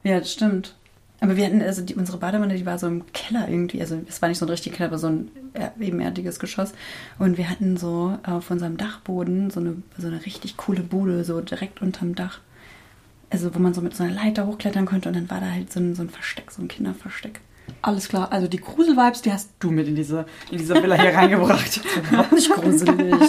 [0.03, 0.75] Ja, das stimmt.
[1.21, 3.81] Aber wir hatten, also die, unsere Badewanne, die war so im Keller irgendwie.
[3.81, 5.31] Also es war nicht so ein richtiger Keller, aber so ein
[5.79, 6.73] ebenerdiges Geschoss.
[7.17, 11.41] Und wir hatten so auf unserem Dachboden so eine, so eine richtig coole Bude, so
[11.41, 12.39] direkt unterm Dach.
[13.29, 15.71] Also wo man so mit so einer Leiter hochklettern konnte und dann war da halt
[15.71, 17.41] so ein, so ein Versteck, so ein Kinderversteck.
[17.81, 21.13] Alles klar, also die Grusel-Vibes, die hast du mit in diese, in diese Villa hier
[21.13, 21.81] reingebracht.
[22.09, 23.19] Überhaupt nicht gruselig.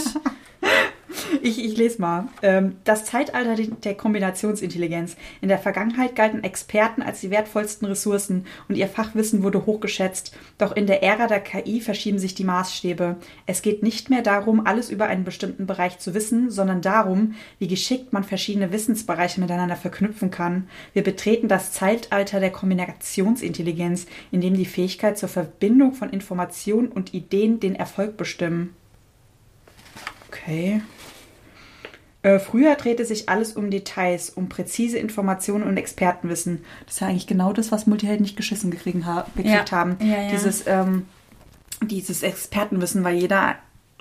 [1.42, 2.28] Ich, ich lese mal.
[2.42, 5.16] Ähm, das Zeitalter der Kombinationsintelligenz.
[5.40, 10.36] In der Vergangenheit galten Experten als die wertvollsten Ressourcen und ihr Fachwissen wurde hochgeschätzt.
[10.58, 13.16] Doch in der Ära der KI verschieben sich die Maßstäbe.
[13.46, 17.68] Es geht nicht mehr darum, alles über einen bestimmten Bereich zu wissen, sondern darum, wie
[17.68, 20.68] geschickt man verschiedene Wissensbereiche miteinander verknüpfen kann.
[20.92, 27.14] Wir betreten das Zeitalter der Kombinationsintelligenz, in dem die Fähigkeit zur Verbindung von Informationen und
[27.14, 28.74] Ideen den Erfolg bestimmen.
[30.28, 30.82] Okay.
[32.22, 36.64] Äh, früher drehte sich alles um Details, um präzise Informationen und Expertenwissen.
[36.84, 39.76] Das ist ja eigentlich genau das, was Multihelden nicht geschissen gekriegen ha gekriegt Ja.
[39.76, 39.96] haben.
[40.00, 40.30] Ja, ja.
[40.30, 41.06] Dieses, ähm,
[41.82, 43.54] dieses Expertenwissen, weil jeder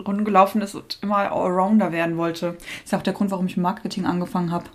[0.05, 2.57] rumgelaufen ist und immer Allrounder werden wollte.
[2.83, 4.65] Das ist auch der Grund, warum ich mit Marketing angefangen habe.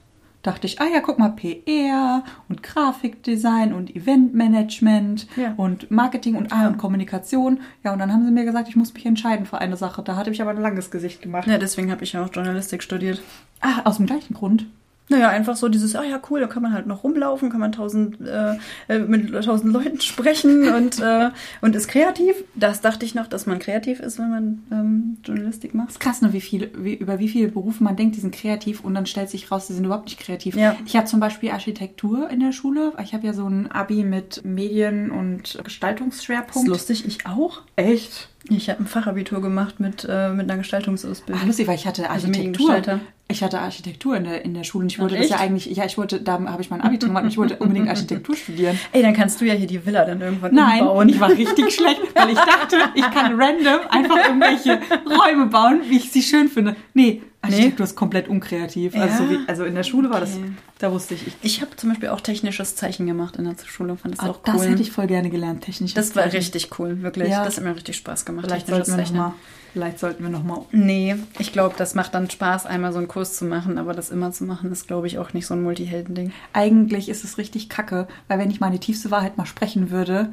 [0.45, 5.55] Dachte ich, ah ja, guck mal, PR und Grafikdesign und Eventmanagement Ja.
[5.57, 7.61] und Marketing und, ah, und Kommunikation.
[7.83, 10.03] Ja, und dann haben sie mir gesagt, ich muss mich entscheiden für eine Sache.
[10.03, 11.49] Da hatte ich aber ein langes Gesicht gemacht.
[11.49, 13.23] ja, deswegen habe ich ja auch Journalistik studiert.
[13.61, 14.67] Ah, aus dem gleichen Grund.
[15.11, 17.73] Naja, einfach so dieses, ah ja, cool, da kann man halt noch rumlaufen, kann man
[17.73, 18.57] tausend, äh,
[18.89, 22.37] äh, mit tausend Leuten sprechen und, äh, und ist kreativ.
[22.55, 25.91] Das dachte ich noch, dass man kreativ ist, wenn man ähm, Journalistik macht.
[25.91, 28.83] ist krass, ne, wie viel, wie, über wie viele Berufe man denkt, die sind kreativ
[28.83, 30.57] und dann stellt sich raus, die sind überhaupt nicht kreativ.
[30.57, 30.75] Ja.
[30.87, 32.95] Ich hatte zum Beispiel Architektur in der Schule.
[33.03, 36.69] Ich habe ja so ein Abi mit Medien- und Gestaltungsschwerpunkt.
[36.69, 37.61] lustig, ich auch.
[37.77, 38.31] Echt?
[38.49, 41.41] Ich habe ein Fachabitur gemacht mit, äh, mit einer Gestaltungsausbildung.
[41.43, 42.69] Ach, lustig, weil ich hatte Also Architektur.
[42.69, 43.01] Mediengestalter.
[43.27, 45.85] Ich hatte Architektur in der, in der Schule und ich wollte das ja eigentlich, ja,
[45.87, 48.79] ich wollte, da habe ich mein Abitur gemacht und ich wollte unbedingt Architektur studieren.
[48.93, 51.09] Ey, dann kannst du ja hier die Villa dann irgendwann Nein, umbauen.
[51.09, 55.97] ich war richtig schlecht, weil ich dachte, ich kann random einfach irgendwelche Räume bauen, wie
[55.97, 56.77] ich sie schön finde.
[56.93, 58.95] Nee, Architektur ist komplett unkreativ.
[58.95, 59.17] Also, Ja?
[59.17, 60.39] so wie, also in der Schule war das,
[60.79, 63.97] da wusste ich, ich Ich habe zum Beispiel auch technisches Zeichen gemacht in der Schule,
[63.97, 64.55] fand das Ah, auch cool.
[64.55, 65.95] Das hätte ich voll gerne gelernt, technisch.
[65.95, 67.29] das war richtig cool, wirklich.
[67.31, 67.45] Ja.
[67.45, 68.47] Das hat mir richtig Spaß gemacht.
[68.47, 69.33] Vielleicht technisches sollten, wir noch Zeichnen.
[69.33, 69.35] mal,
[69.73, 70.63] vielleicht sollten wir noch mal.
[70.73, 74.11] Nee, ich glaube, das macht dann Spaß, einmal so einen Kurs zu machen, aber das
[74.11, 76.33] immer zu machen, ist, glaube ich, auch nicht so ein Multihelden-Ding.
[76.53, 80.33] Eigentlich ist es richtig kacke, weil wenn ich meine tiefste Wahrheit mal sprechen würde,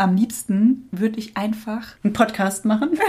[0.00, 1.96] am liebsten würde ich einfach.
[2.04, 2.90] Einen Podcast machen?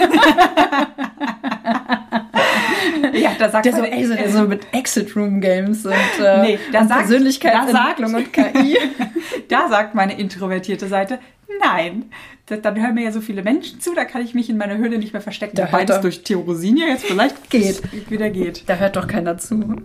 [3.21, 6.41] Ja, da sagt Der so, ey, so, der so mit Exit Room Games und, äh,
[6.41, 8.77] Nee, da und sagt- Persönlichkeitsentwicklung und KI.
[9.47, 11.19] Da sagt meine introvertierte Seite,
[11.62, 12.05] nein.
[12.45, 14.97] Dann hören mir ja so viele Menschen zu, da kann ich mich in meiner Höhle
[14.97, 15.55] nicht mehr verstecken.
[15.55, 17.82] Da Wobei das durch Theoresin ja jetzt vielleicht Geht.
[18.10, 18.63] wieder geht.
[18.67, 19.75] Da hört doch keiner zu.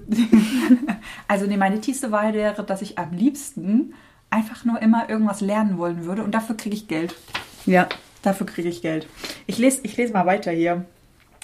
[1.28, 3.94] Also nee, meine tiefste Wahrheit wäre, dass ich am liebsten
[4.30, 7.14] einfach nur immer irgendwas lernen wollen würde und dafür kriege ich Geld.
[7.66, 7.86] Ja.
[8.22, 9.06] Dafür kriege ich Geld.
[9.46, 10.84] Ich lese, ich lese mal weiter hier.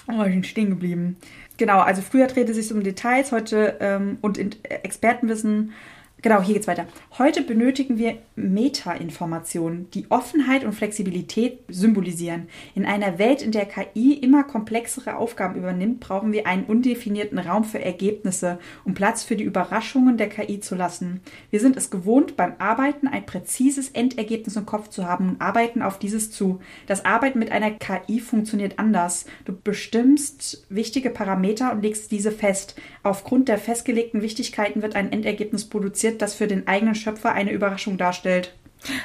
[0.09, 1.17] Oh, ich bin stehen geblieben.
[1.61, 5.75] Genau, also früher drehte es sich um Details, heute ähm, und in, äh, Expertenwissen.
[6.23, 6.87] Genau, hier geht's weiter.
[7.17, 12.49] Heute benötigen wir Meta-Informationen, die Offenheit und Flexibilität symbolisieren.
[12.75, 17.65] In einer Welt, in der KI immer komplexere Aufgaben übernimmt, brauchen wir einen undefinierten Raum
[17.65, 21.21] für Ergebnisse, um Platz für die Überraschungen der KI zu lassen.
[21.51, 25.81] Wir sind es gewohnt, beim Arbeiten ein präzises Endergebnis im Kopf zu haben und arbeiten
[25.81, 26.61] auf dieses zu.
[26.87, 29.25] Das Arbeiten mit einer KI funktioniert anders.
[29.47, 32.77] Du bestimmst wichtige Parameter und legst diese fest.
[33.03, 37.97] Aufgrund der festgelegten Wichtigkeiten wird ein Endergebnis produziert, das für den eigenen Schöpfer eine Überraschung
[37.97, 38.55] darstellt.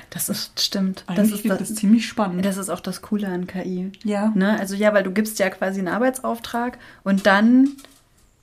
[0.10, 1.04] Das ist, stimmt.
[1.14, 2.46] Das ist, das, das ziemlich spannend.
[2.46, 3.92] das ist auch das Coole an KI.
[4.04, 4.32] Ja.
[4.36, 4.58] Ne?
[4.60, 7.72] Also ja, weil du gibst ja quasi einen Arbeitsauftrag und dann,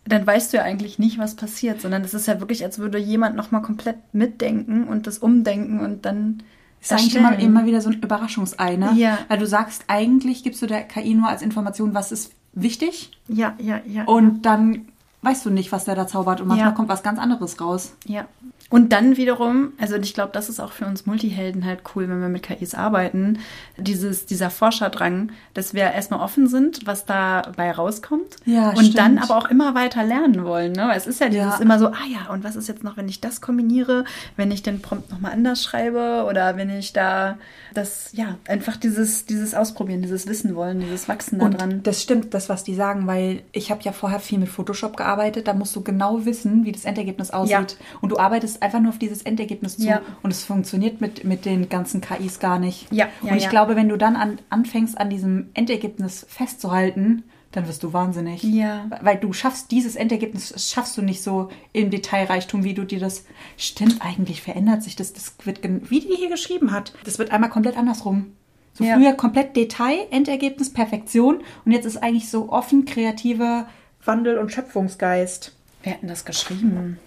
[0.04, 2.98] dann weißt du ja eigentlich nicht, was passiert, sondern es ist ja wirklich, als würde
[2.98, 6.42] jemand nochmal komplett mitdenken und das umdenken und dann
[6.80, 8.92] ist eigentlich immer, immer wieder so ein Überraschungsei, ne?
[8.96, 9.18] Ja.
[9.28, 13.54] Weil du sagst, eigentlich gibst du der KI nur als Information, was ist wichtig Ja,
[13.58, 14.04] ja, ja.
[14.04, 14.88] und dann
[15.22, 16.74] weißt du nicht, was der da zaubert und manchmal Ja.
[16.74, 17.94] kommt was ganz anderes raus.
[18.06, 18.26] Ja.
[18.72, 22.20] Und dann wiederum, also ich glaube, das ist auch für uns Multihelden halt cool, wenn
[22.20, 23.38] wir mit KIs arbeiten,
[23.76, 28.36] dieses, dieser Forscherdrang, dass wir erstmal offen sind, was dabei rauskommt.
[28.46, 28.98] Ja, Und stimmt.
[28.98, 30.72] dann aber auch immer weiter lernen wollen.
[30.72, 30.88] Ne?
[30.88, 31.60] Weil Es ist ja dieses Ja.
[31.60, 34.04] immer so, ah ja, und was ist jetzt noch, wenn ich das kombiniere,
[34.36, 37.36] wenn ich den Prompt nochmal anders schreibe oder wenn ich da
[37.74, 41.72] das, ja, einfach dieses, dieses Ausprobieren, dieses Wissen wollen, dieses Wachsen da dran.
[41.74, 44.96] Und das stimmt, das, was die sagen, weil ich habe ja vorher viel mit Photoshop
[44.96, 45.46] gearbeitet.
[45.46, 47.76] Da musst du genau wissen, wie das Endergebnis aussieht.
[48.00, 49.86] Und du arbeitest einfach nur auf dieses Endergebnis zu.
[49.86, 50.02] Ja.
[50.22, 52.90] Und es funktioniert mit, mit den ganzen KIs gar nicht.
[52.92, 53.50] Ja, ja, Und ich ja.
[53.50, 58.42] glaube, wenn du dann an, anfängst, an diesem Endergebnis festzuhalten, dann wirst du wahnsinnig.
[58.42, 58.86] Ja.
[59.02, 63.24] Weil du schaffst dieses Endergebnis, schaffst du nicht so im Detailreichtum, wie du dir das.
[63.58, 65.12] Stimmt, eigentlich verändert sich das.
[65.12, 68.32] Das wird, wie die hier geschrieben hat, das wird einmal komplett andersrum.
[68.74, 68.96] So Ja.
[68.96, 71.42] früher komplett Detail, Endergebnis, Perfektion.
[71.66, 73.68] Und jetzt ist eigentlich so offen, kreativer
[74.04, 75.54] Wandel und Schöpfungsgeist.
[75.82, 76.98] Wer hat denn das geschrieben?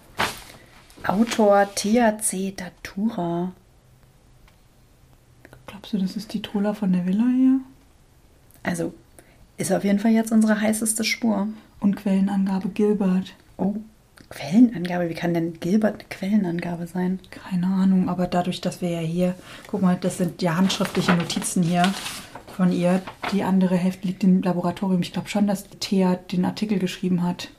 [1.08, 3.52] Autor THC Datura.
[5.68, 7.60] Glaubst du, das ist die Troller von der Villa hier?
[8.64, 8.92] Also,
[9.56, 11.46] ist auf jeden Fall jetzt unsere heißeste Spur.
[11.78, 13.34] Und Quellenangabe Gilbert.
[13.56, 13.76] Oh,
[14.30, 15.08] Quellenangabe.
[15.08, 17.20] Wie kann denn Gilbert eine Quellenangabe sein?
[17.30, 19.36] Keine Ahnung, aber dadurch, dass wir ja hier,
[19.68, 21.84] guck mal, das sind ja handschriftliche Notizen hier
[22.56, 23.00] von ihr.
[23.32, 25.02] Die andere Hälfte liegt im Laboratorium.
[25.02, 27.50] Ich glaube schon, dass Thea den Artikel geschrieben hat.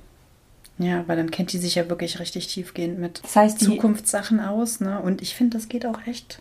[0.80, 4.80] Ja, weil dann kennt die sich ja wirklich richtig tiefgehend mit Das heißt, Zukunftssachen aus,
[4.80, 5.00] ne?
[5.02, 6.40] Und ich finde, das geht auch echt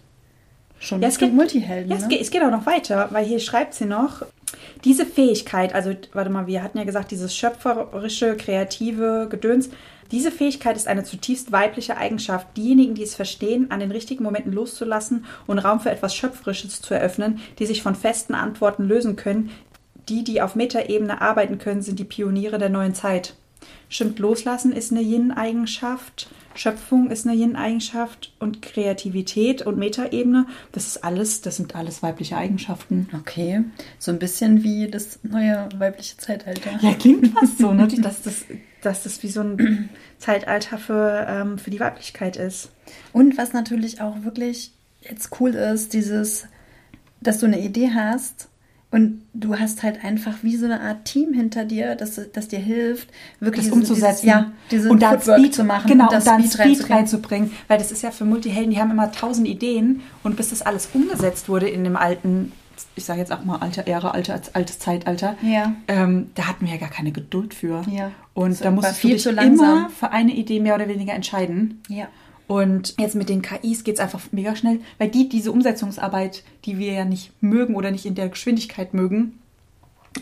[0.79, 1.91] schon Ja, es geht- Multihelden.
[1.91, 2.09] Ja, es ne?
[2.09, 4.23] geht, es geht auch noch weiter, weil hier schreibt sie noch,
[4.85, 9.71] diese Fähigkeit, also warte mal, wir hatten ja gesagt, dieses schöpferische, kreative Gedöns,
[10.13, 12.47] diese Fähigkeit ist eine zutiefst weibliche Eigenschaft.
[12.57, 16.95] Diejenigen, die es verstehen, an den richtigen Momenten loszulassen und Raum für etwas Schöpferisches zu
[16.95, 19.51] eröffnen, die sich von festen Antworten lösen können,
[20.09, 23.35] die, die auf Metaebene arbeiten können, sind die Pioniere der neuen Zeit.
[23.89, 31.05] Stimmt, loslassen ist eine Yin-Eigenschaft, Schöpfung ist eine Yin-Eigenschaft und Kreativität und Metaebene, das ist
[31.05, 33.09] alles, das sind alles weibliche Eigenschaften.
[33.17, 33.63] Okay,
[33.99, 36.71] so ein bisschen wie das neue weibliche Zeitalter.
[36.81, 37.87] Ja, klingt fast so, ne?
[37.87, 38.45] dass, das,
[38.83, 42.71] dass das wie so ein Zeitalter für, ähm, für die Weiblichkeit ist.
[43.13, 46.47] Und was natürlich auch wirklich jetzt cool ist, dieses,
[47.21, 48.49] dass du eine Idee hast
[48.93, 52.59] und du hast halt einfach wie so eine Art Team hinter dir, das, das dir
[52.61, 53.09] hilft,
[53.41, 54.23] wirklich Das umzusetzen.
[54.23, 56.77] Dieses, ja, diese und dann Footwork Speed zu machen Genau, und das und dann Speed,
[56.79, 57.51] Speed, reinzubringen.
[57.69, 60.89] Weil das ist ja für Multihelden, die haben immer tausend Ideen und bis das alles
[60.95, 62.53] umgesetzt wurde in dem alten,
[62.95, 65.75] ich sage jetzt auch mal alte Ära, alte, altes Zeitalter, Ja.
[65.89, 67.83] ähm, da hatten wir ja gar keine Geduld für.
[67.91, 68.13] Ja.
[68.35, 71.83] Und Das da viel du dich immer für eine Idee mehr oder weniger entscheiden.
[71.89, 72.07] Ja.
[72.47, 76.79] Und jetzt mit den KIs geht es einfach mega schnell, weil die diese Umsetzungsarbeit, die
[76.79, 79.39] wir ja nicht mögen oder nicht in der Geschwindigkeit mögen,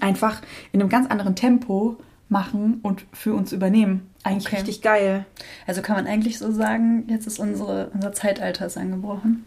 [0.00, 0.40] einfach
[0.72, 1.96] in einem ganz anderen Tempo
[2.30, 4.10] machen und für uns übernehmen.
[4.22, 4.56] Eigentlich Okay.
[4.56, 5.26] richtig geil.
[5.66, 9.44] Also kann man eigentlich so sagen, jetzt ist unsere, unser Zeitalter ist angebrochen.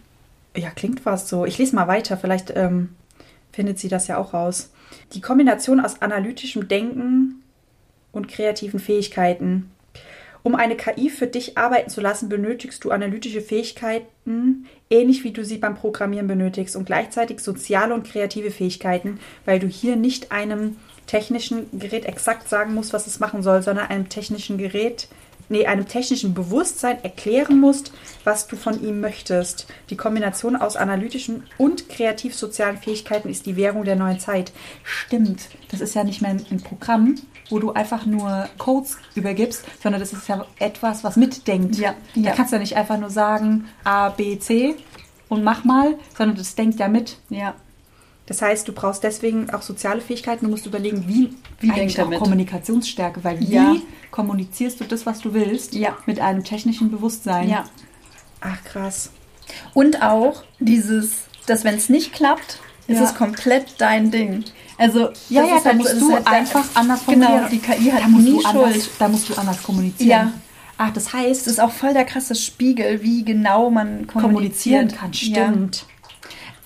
[0.55, 1.45] Ja, klingt fast so.
[1.45, 2.89] Ich lese mal weiter, vielleicht ähm,
[3.51, 4.71] findet sie das ja auch raus.
[5.13, 7.41] Die Kombination aus analytischem Denken
[8.11, 9.71] und kreativen Fähigkeiten.
[10.43, 15.43] Um eine KI für dich arbeiten zu lassen, benötigst du analytische Fähigkeiten, ähnlich wie du
[15.43, 20.77] sie beim Programmieren benötigst, und gleichzeitig soziale und kreative Fähigkeiten, weil du hier nicht einem
[21.05, 25.07] technischen Gerät exakt sagen musst, was es machen soll, sondern einem technischen Gerät,
[25.49, 27.91] nee, einem technischen Bewusstsein erklären musst,
[28.23, 29.67] was du von ihm möchtest.
[29.89, 34.51] Die Kombination aus analytischen und kreativ-sozialen Fähigkeiten ist die Währung der neuen Zeit.
[34.83, 37.15] Stimmt, das ist ja nicht mehr ein Programm,
[37.49, 41.77] wo du einfach nur Codes übergibst, sondern das ist ja etwas, was mitdenkt.
[41.77, 42.31] Ja, Da ja.
[42.33, 44.75] kannst du ja nicht einfach nur sagen A, B, C
[45.29, 47.17] und mach mal, sondern das denkt ja mit.
[47.29, 47.55] Ja.
[48.27, 50.45] Das heißt, du brauchst deswegen auch soziale Fähigkeiten.
[50.45, 52.11] Du musst überlegen, wie, Wie eigentlich auch?
[52.19, 53.75] Kommunikationsstärke, weil wie Ja.
[54.11, 55.97] kommunizierst du das, was du willst, Ja.
[56.05, 57.49] mit einem technischen Bewusstsein.
[57.49, 57.65] Ja.
[58.41, 59.09] Ach krass.
[59.73, 61.11] Und auch dieses,
[61.45, 64.43] dass wenn es nicht klappt, ist es komplett dein Ding.
[64.77, 67.49] Also Ja, ja, da halt- musst du halt- einfach anders Genau, formulieren.
[67.51, 68.89] die KI hat da musst nie du anders, Schuld.
[68.99, 70.09] Da musst du anders kommunizieren.
[70.09, 70.33] Ja.
[70.77, 74.91] Ach, das heißt, Es ist auch voll der krasse Spiegel, wie genau man kommunizieren kommunizieren
[74.91, 75.11] kann.
[75.13, 75.53] Ja.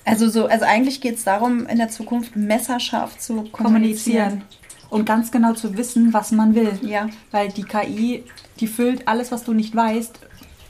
[0.05, 3.53] Also so, also eigentlich geht es darum, in der Zukunft messerscharf zu kommunizieren.
[3.53, 4.43] Kommunizieren.
[4.89, 6.77] Und ganz genau zu wissen, was man will.
[6.81, 7.07] Ja.
[7.31, 8.25] Weil die KI,
[8.59, 10.19] die füllt alles, was du nicht weißt,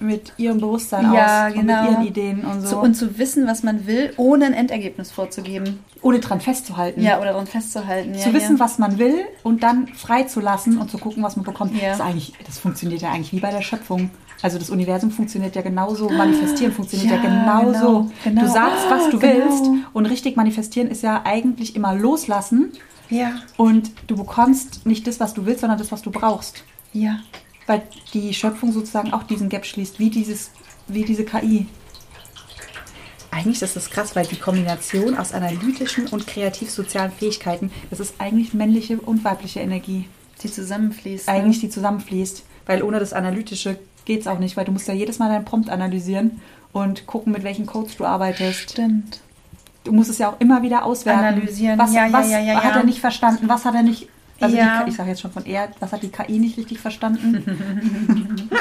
[0.02, 1.54] mit ihrem Bewusstsein Ja, aus.
[1.54, 1.84] genau.
[1.84, 2.68] Mit ihren Ideen und so.
[2.68, 5.80] So, und zu wissen, was man will, ohne ein Endergebnis vorzugeben.
[6.02, 7.02] ohne dran festzuhalten.
[7.02, 8.16] Ja, oder daran festzuhalten.
[8.16, 8.60] Ja, zu wissen, ja.
[8.64, 11.74] was man will und dann freizulassen und zu gucken, was man bekommt.
[11.80, 11.90] Ja.
[11.90, 14.10] Das, ist eigentlich, das funktioniert ja eigentlich wie bei der Schöpfung.
[14.42, 17.22] Also das Universum funktioniert ja genauso, manifestieren funktioniert ja, Ja,
[17.62, 17.88] genauso.
[18.02, 18.42] genau, genau.
[18.42, 19.34] Du sagst, was du Ah, genau.
[19.36, 22.72] willst und richtig manifestieren ist ja eigentlich immer loslassen
[23.12, 26.64] Ja, und du bekommst nicht das, was du willst, sondern das, was du brauchst.
[26.94, 27.18] ja.
[27.72, 30.52] Weil die Schöpfung sozusagen auch diesen Gap schließt, wie, dieses,
[30.90, 31.68] wie diese KI.
[33.32, 38.54] Eigentlich ist das krass, weil die Kombination aus analytischen und kreativ-sozialen Fähigkeiten, das ist eigentlich
[38.54, 40.10] männliche und weibliche Energie.
[40.44, 41.28] Die zusammenfließt.
[41.28, 41.34] ne?
[41.34, 42.44] Eigentlich die zusammenfließt.
[42.66, 45.46] Weil ohne das Analytische geht es auch nicht, weil du musst ja jedes Mal deinen
[45.46, 46.42] Prompt analysieren
[46.74, 48.72] und gucken, mit welchen Codes du arbeitest.
[48.72, 49.22] Stimmt.
[49.86, 51.24] Du musst es ja auch immer wieder auswerten.
[51.24, 51.80] Analysieren.
[51.80, 52.80] Was, Ja, ja, was ja, ja, hat ja.
[52.82, 53.48] er nicht verstanden?
[53.48, 54.10] Was hat er nicht
[54.42, 54.84] Also Ja.
[54.84, 58.50] die, ich sage jetzt schon von er, das hat die KI nicht richtig verstanden.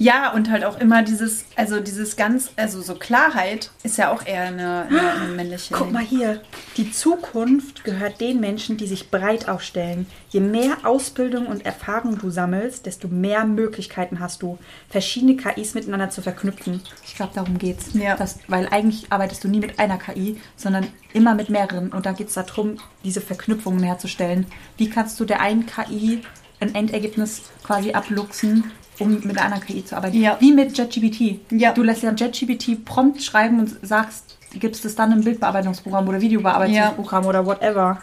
[0.00, 4.24] Ja, und halt auch immer dieses, also dieses ganz, also so Klarheit ist ja auch
[4.24, 5.74] eher eine, eine, eine männliche.
[5.74, 6.40] Guck mal hier,
[6.76, 10.06] die Zukunft gehört den Menschen, die sich breit aufstellen.
[10.30, 16.10] Je mehr Ausbildung und Erfahrung du sammelst, desto mehr Möglichkeiten hast du, verschiedene KIs miteinander
[16.10, 16.80] zu verknüpfen.
[17.04, 17.86] Ich glaube, darum geht's.
[17.94, 18.16] Ja.
[18.16, 21.90] Das, weil eigentlich arbeitest du nie mit einer KI, sondern immer mit mehreren.
[21.90, 24.46] Und dann geht es darum, diese Verknüpfungen herzustellen.
[24.76, 26.22] Wie kannst du der einen KI
[26.60, 30.20] ein Endergebnis quasi abluchsen, um mit der anderen KI zu arbeiten?
[30.20, 30.36] Ja.
[30.40, 31.40] Wie mit JetGPT.
[31.52, 31.72] Ja.
[31.72, 37.26] Du lässt ja JetGPT prompt schreiben und sagst, gibst es dann im Bildbearbeitungsprogramm oder Videobearbeitungsprogramm
[37.26, 38.02] oder whatever.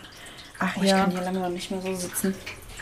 [0.60, 1.02] Ach Oh, ich ja.
[1.02, 2.34] kann hier lange noch nicht mehr so sitzen.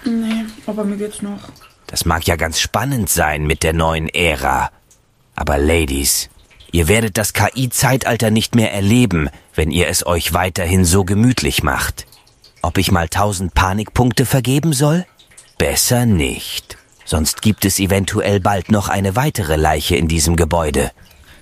[0.06, 1.40] Nee, aber mir geht's noch.
[1.88, 4.70] Das mag ja ganz spannend sein mit der neuen Ära.
[5.36, 6.30] Aber Ladies,
[6.72, 12.06] ihr werdet das KI-Zeitalter nicht mehr erleben, wenn ihr es euch weiterhin so gemütlich macht.
[12.66, 15.06] Ob ich mal tausend Panikpunkte vergeben soll?
[15.58, 16.78] Besser nicht.
[17.06, 20.92] Sonst gibt es eventuell bald noch eine weitere Leiche in diesem Gebäude.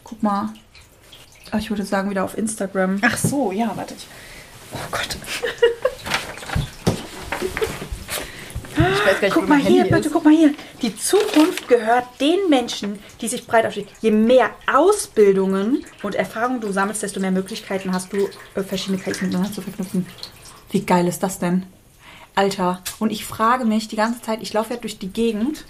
[0.03, 0.49] Guck mal.
[1.51, 2.99] Ah, Ich würde sagen, wieder auf Instagram.
[3.03, 3.93] Ach so, ja, warte.
[3.93, 4.07] Ich,
[4.73, 5.15] oh Gott.
[8.73, 10.13] Ich weiß gar nicht, Guck mal hier, Handy bitte, ist.
[10.13, 10.53] guck mal hier.
[10.81, 13.88] Die Zukunft gehört den Menschen, die sich breit aufstehen.
[14.01, 19.21] Je mehr Ausbildungen und Erfahrungen du sammelst, desto mehr Möglichkeiten hast du, äh, verschiedene KIs
[19.21, 20.07] miteinander zu verknüpfen.
[20.71, 21.63] Wie geil ist das denn?
[22.36, 25.65] Alter, und ich frage mich die ganze Zeit, ich laufe ja durch die Gegend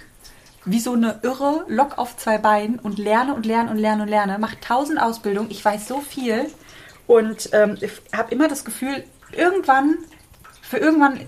[0.64, 4.08] wie so eine irre Lok auf zwei Beinen und lerne und lerne und lerne und
[4.08, 6.46] lerne, mache tausend Ausbildungen, ich weiß so viel
[7.08, 7.76] und ähm,
[8.16, 9.96] habe immer das Gefühl, irgendwann,
[10.62, 11.18] für irgendwann,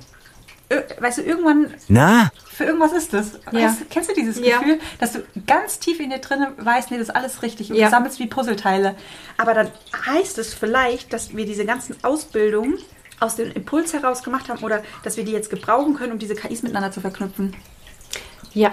[0.71, 3.33] ir- weißt du, irgendwann Na, für irgendwas ist es.
[3.51, 3.65] Ja.
[3.71, 4.59] Weißt, kennst du dieses Ja.
[4.59, 7.77] Gefühl, dass du ganz tief in dir drin weißt, nee, das ist alles richtig und
[7.77, 7.87] Ja.
[7.87, 8.95] du sammelst wie Puzzleteile.
[9.37, 9.69] Aber dann
[10.07, 12.79] heißt es vielleicht, dass wir diese ganzen Ausbildungen
[13.25, 16.35] aus dem Impuls heraus gemacht haben oder dass wir die jetzt gebrauchen können, um diese
[16.35, 17.55] KIs miteinander zu verknüpfen.
[18.53, 18.73] Ja.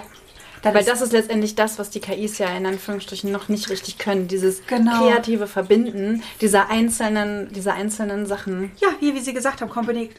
[0.62, 3.68] Dann Weil ist- das ist letztendlich das, was die KIs ja in Anführungsstrichen noch nicht
[3.68, 4.28] richtig können.
[4.28, 5.08] Dieses Genau.
[5.08, 8.70] kreative Verbinden dieser einzelnen, dieser einzelnen Sachen.
[8.80, 9.70] Ja, hier, wie Sie gesagt haben,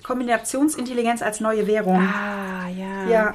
[0.04, 1.98] Kombinationsintelligenz als neue Währung.
[1.98, 3.08] Ah, ja.
[3.10, 3.34] Ja.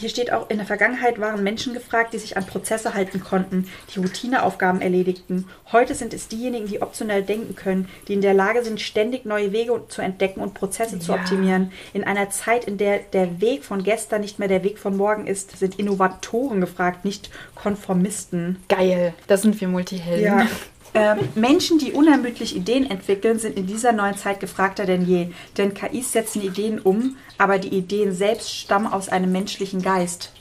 [0.00, 3.68] Hier steht auch, in der Vergangenheit waren Menschen gefragt, die sich an Prozesse halten konnten,
[3.94, 5.46] die Routineaufgaben erledigten.
[5.72, 9.52] Heute sind es diejenigen, die optional denken können, die in der Lage sind, ständig neue
[9.52, 11.18] Wege zu entdecken und Prozesse zu Ja.
[11.18, 11.70] optimieren.
[11.92, 15.26] In einer Zeit, in der der Weg von gestern nicht mehr der Weg von morgen
[15.26, 18.56] ist, sind Innovatoren gefragt, nicht Konformisten.
[18.70, 19.12] Geil.
[19.26, 20.48] Das sind wir Multihelden.
[20.92, 25.28] Ähm, Menschen, die unermüdlich Ideen entwickeln, sind in dieser neuen Zeit gefragter denn je.
[25.56, 30.32] Denn KIs setzen Ideen um, aber die Ideen selbst stammen aus einem menschlichen Geist.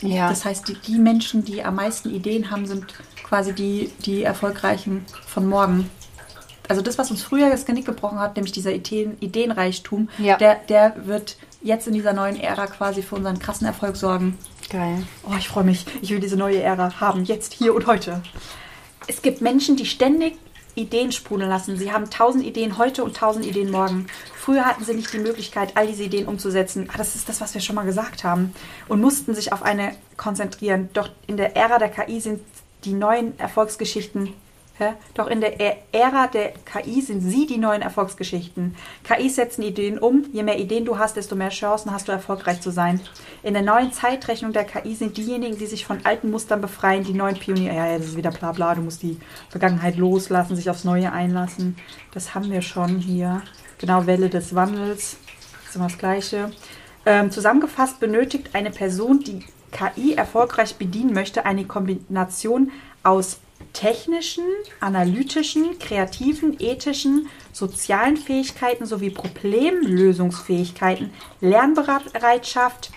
[0.00, 0.28] Ja.
[0.30, 2.86] Das heißt, die, die Menschen, die am meisten Ideen haben, sind
[3.22, 5.90] quasi die, die erfolgreichen von morgen.
[6.68, 10.36] Also das, was uns früher das Genick gebrochen hat, nämlich dieser Ideen, Ideenreichtum, Ja.
[10.36, 14.38] der, der wird jetzt in dieser neuen Ära quasi für unseren krassen Erfolg sorgen.
[14.70, 15.02] Geil.
[15.28, 15.84] Oh, ich freue mich.
[16.00, 18.22] Ich will diese neue Ära haben, jetzt, hier und heute.
[19.06, 20.34] Es gibt Menschen, die ständig
[20.74, 21.76] Ideen sprudeln lassen.
[21.76, 24.06] Sie haben tausend Ideen heute und tausend Ideen morgen.
[24.34, 26.88] Früher hatten sie nicht die Möglichkeit, all diese Ideen umzusetzen.
[26.92, 28.54] Ah, das ist das, was wir schon mal gesagt haben.
[28.88, 30.88] Und mussten sich auf eine konzentrieren.
[30.92, 32.40] Doch in der Ära der KI sind
[32.84, 34.32] die neuen Erfolgsgeschichten
[34.80, 34.94] Hä?
[35.12, 38.74] Doch in der Ä- Ära der KI sind sie die neuen Erfolgsgeschichten.
[39.04, 40.24] KIs setzen Ideen um.
[40.32, 42.98] Je mehr Ideen du hast, desto mehr Chancen hast du, erfolgreich zu sein.
[43.42, 47.12] In der neuen Zeitrechnung der KI sind diejenigen, die sich von alten Mustern befreien, die
[47.12, 47.74] neuen Pioniere.
[47.76, 48.74] Ja, ja, das ist wieder bla bla.
[48.74, 49.18] Du musst die
[49.50, 51.76] Vergangenheit loslassen, sich aufs Neue einlassen.
[52.12, 53.42] Das haben wir schon hier.
[53.76, 55.18] Genau, Welle des Wandels.
[55.60, 56.50] Das ist immer das Gleiche.
[57.04, 63.40] Ähm, zusammengefasst benötigt eine Person, die KI erfolgreich bedienen möchte, eine Kombination aus
[63.72, 64.44] technischen,
[64.80, 72.90] analytischen, kreativen, ethischen, sozialen Fähigkeiten sowie Problemlösungsfähigkeiten, Lernbereitschaft,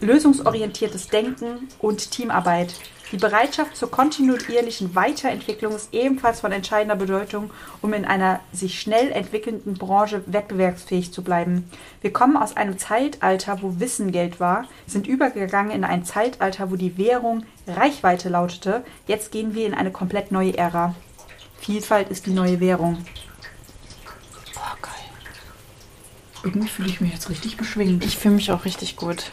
[0.00, 2.74] lösungsorientiertes Denken und Teamarbeit.
[3.12, 7.50] Die Bereitschaft zur kontinuierlichen Weiterentwicklung ist ebenfalls von entscheidender Bedeutung,
[7.82, 11.68] um in einer sich schnell entwickelnden Branche wettbewerbsfähig zu bleiben.
[12.02, 16.76] Wir kommen aus einem Zeitalter, wo Wissen Geld war, sind übergegangen in ein Zeitalter, wo
[16.76, 18.84] die Währung Reichweite lautete.
[19.08, 20.94] Jetzt gehen wir in eine komplett neue Ära.
[21.58, 23.04] Vielfalt ist die neue Währung.
[24.54, 24.92] Boah, geil.
[26.44, 28.04] Irgendwie fühle ich mich jetzt richtig beschwingt.
[28.04, 29.32] Ich fühle mich auch richtig gut.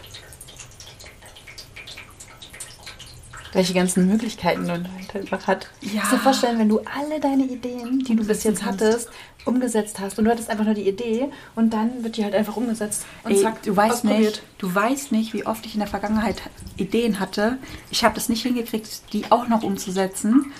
[3.53, 5.69] Welche ganzen Möglichkeiten man halt einfach hat.
[5.81, 5.99] Ja.
[6.01, 9.09] Kannst du dir vorstellen, wenn du alle deine Ideen, die du bis jetzt hattest,
[9.45, 12.57] umgesetzt hast und du hattest einfach nur die Idee und dann wird die halt einfach
[12.57, 15.87] umgesetzt und Ey, zack, du weißt nicht, du weißt nicht, wie oft ich in der
[15.87, 16.41] Vergangenheit
[16.75, 17.57] Ideen hatte.
[17.89, 20.51] Ich habe das nicht hingekriegt, die auch noch umzusetzen.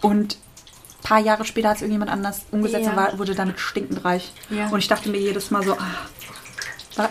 [0.00, 2.90] Und ein paar Jahre später hat es irgendjemand anders umgesetzt Ja.
[2.90, 4.32] und war, wurde damit stinkend reich.
[4.50, 4.68] Ja.
[4.68, 5.86] Und ich dachte mir jedes Mal so, ah,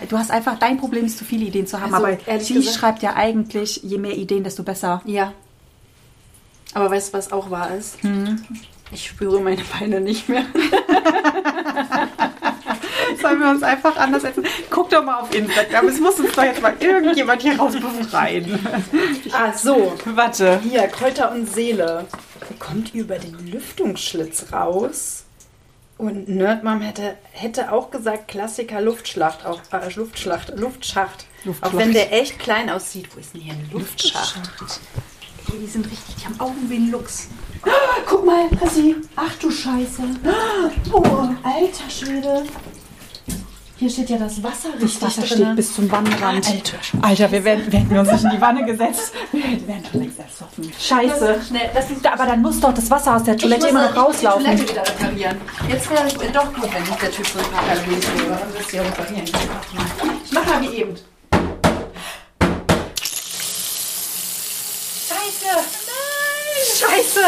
[0.08, 1.92] Du hast einfach, dein Problem ist, zu viele Ideen zu haben.
[1.94, 5.00] Also, aber sie gesagt- schreibt ja eigentlich, je mehr Ideen, desto besser.
[5.06, 5.32] Ja.
[6.74, 7.96] Aber weißt du, was auch wahr ist?
[8.92, 10.44] Ich spüre meine Beine nicht mehr.
[13.20, 14.44] Sollen wir uns einfach anders setzen?
[14.70, 15.88] Guck doch mal auf Instagram.
[15.88, 18.58] Es muss uns doch jetzt mal irgendjemand hier raus befreien.
[19.32, 19.92] Ah, so.
[20.04, 20.60] Warte.
[20.62, 22.06] Hier, Kräuter und Seele.
[22.58, 25.24] Kommt über den Lüftungsschlitz raus.
[26.00, 31.26] Und Nerdmom hätte, hätte auch gesagt, Klassiker Luftschlacht, auch, äh, Luftschlacht, Luftschacht.
[31.44, 31.74] Luftschlacht.
[31.74, 33.08] Auch wenn der echt klein aussieht.
[33.14, 34.40] Wo ist denn hier ein Luftschacht?
[35.52, 37.28] Ey, die sind richtig, die haben Augen wie ein Luchs.
[38.06, 38.96] Guck mal, Passi.
[39.14, 40.02] Ach du Scheiße.
[40.90, 41.02] Oh,
[41.42, 42.44] alter Schwede.
[43.80, 45.38] Hier steht ja das Wasser richtig Das Wasser drin.
[45.38, 46.46] steht bis zum Wannenrand.
[46.46, 46.76] Alter.
[47.00, 49.14] Alter, wir wären, hätten wir uns nicht in die Wanne gesetzt.
[49.32, 50.70] Wir wären schon längst ersoffen.
[50.78, 51.40] Scheiße.
[51.48, 53.88] Schnell, lass uns Da, aber dann muss doch das Wasser aus der Toilette Ich immer
[53.88, 54.44] noch rauslaufen.
[54.44, 55.40] Ich muss die Toilette wieder reparieren.
[55.70, 58.54] Jetzt wäre es doch gut, wenn nicht der Typ so ein paar Kalorien wäre und
[58.58, 59.24] das hier reparieren.
[59.24, 59.32] Ich.
[60.26, 60.94] Ich mach mal wie eben.
[65.08, 65.56] Scheiße!
[65.56, 66.64] Nein!
[66.68, 67.24] Scheiße!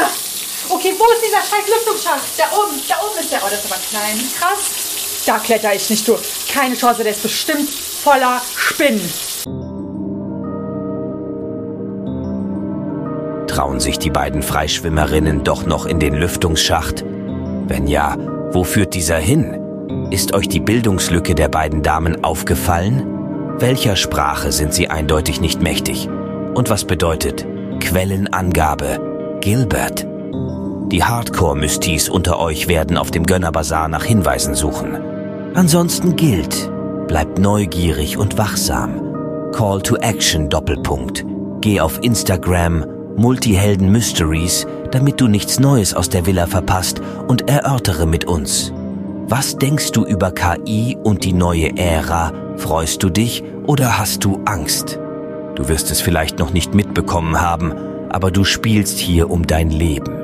[0.69, 2.29] Okay, wo ist dieser scheiß Lüftungsschacht?
[2.37, 3.41] Da oben, da oben ist der.
[3.43, 4.21] Oh, das ist aber klein.
[4.39, 4.92] Krass.
[5.27, 6.49] Da kletter ich nicht durch.
[6.53, 9.01] Keine Chance, der ist bestimmt voller Spinnen.
[13.47, 17.05] Trauen sich die beiden Freischwimmerinnen doch noch in den Lüftungsschacht?
[17.69, 18.17] Wenn ja,
[18.51, 19.59] wo führt dieser hin?
[20.11, 23.07] Ist euch die Bildungslücke der beiden Damen aufgefallen?
[23.59, 26.09] Welcher Sprache sind sie eindeutig nicht mächtig?
[26.55, 27.47] Und was bedeutet
[27.81, 30.07] Quellenangabe Gilbert?
[30.91, 35.12] Die Hardcore-Mystis unter euch werden auf dem Gönnerbazar nach Hinweisen suchen.
[35.55, 36.71] Ansonsten gilt,
[37.09, 39.53] bleibt neugierig und wachsam.
[39.53, 41.27] Call to Action Doppelpunkt.
[41.61, 42.87] Geh auf Instagram
[43.17, 48.73] Multihelden Mysteries, damit du nichts Neues aus der Villa verpasst und erörtere mit uns.
[49.29, 52.33] Was denkst du über KI und die neue Ära?
[52.57, 54.99] Freust du dich oder hast du Angst?
[55.55, 57.75] Du wirst es vielleicht noch nicht mitbekommen haben,
[58.09, 60.22] aber du spielst hier um dein Leben.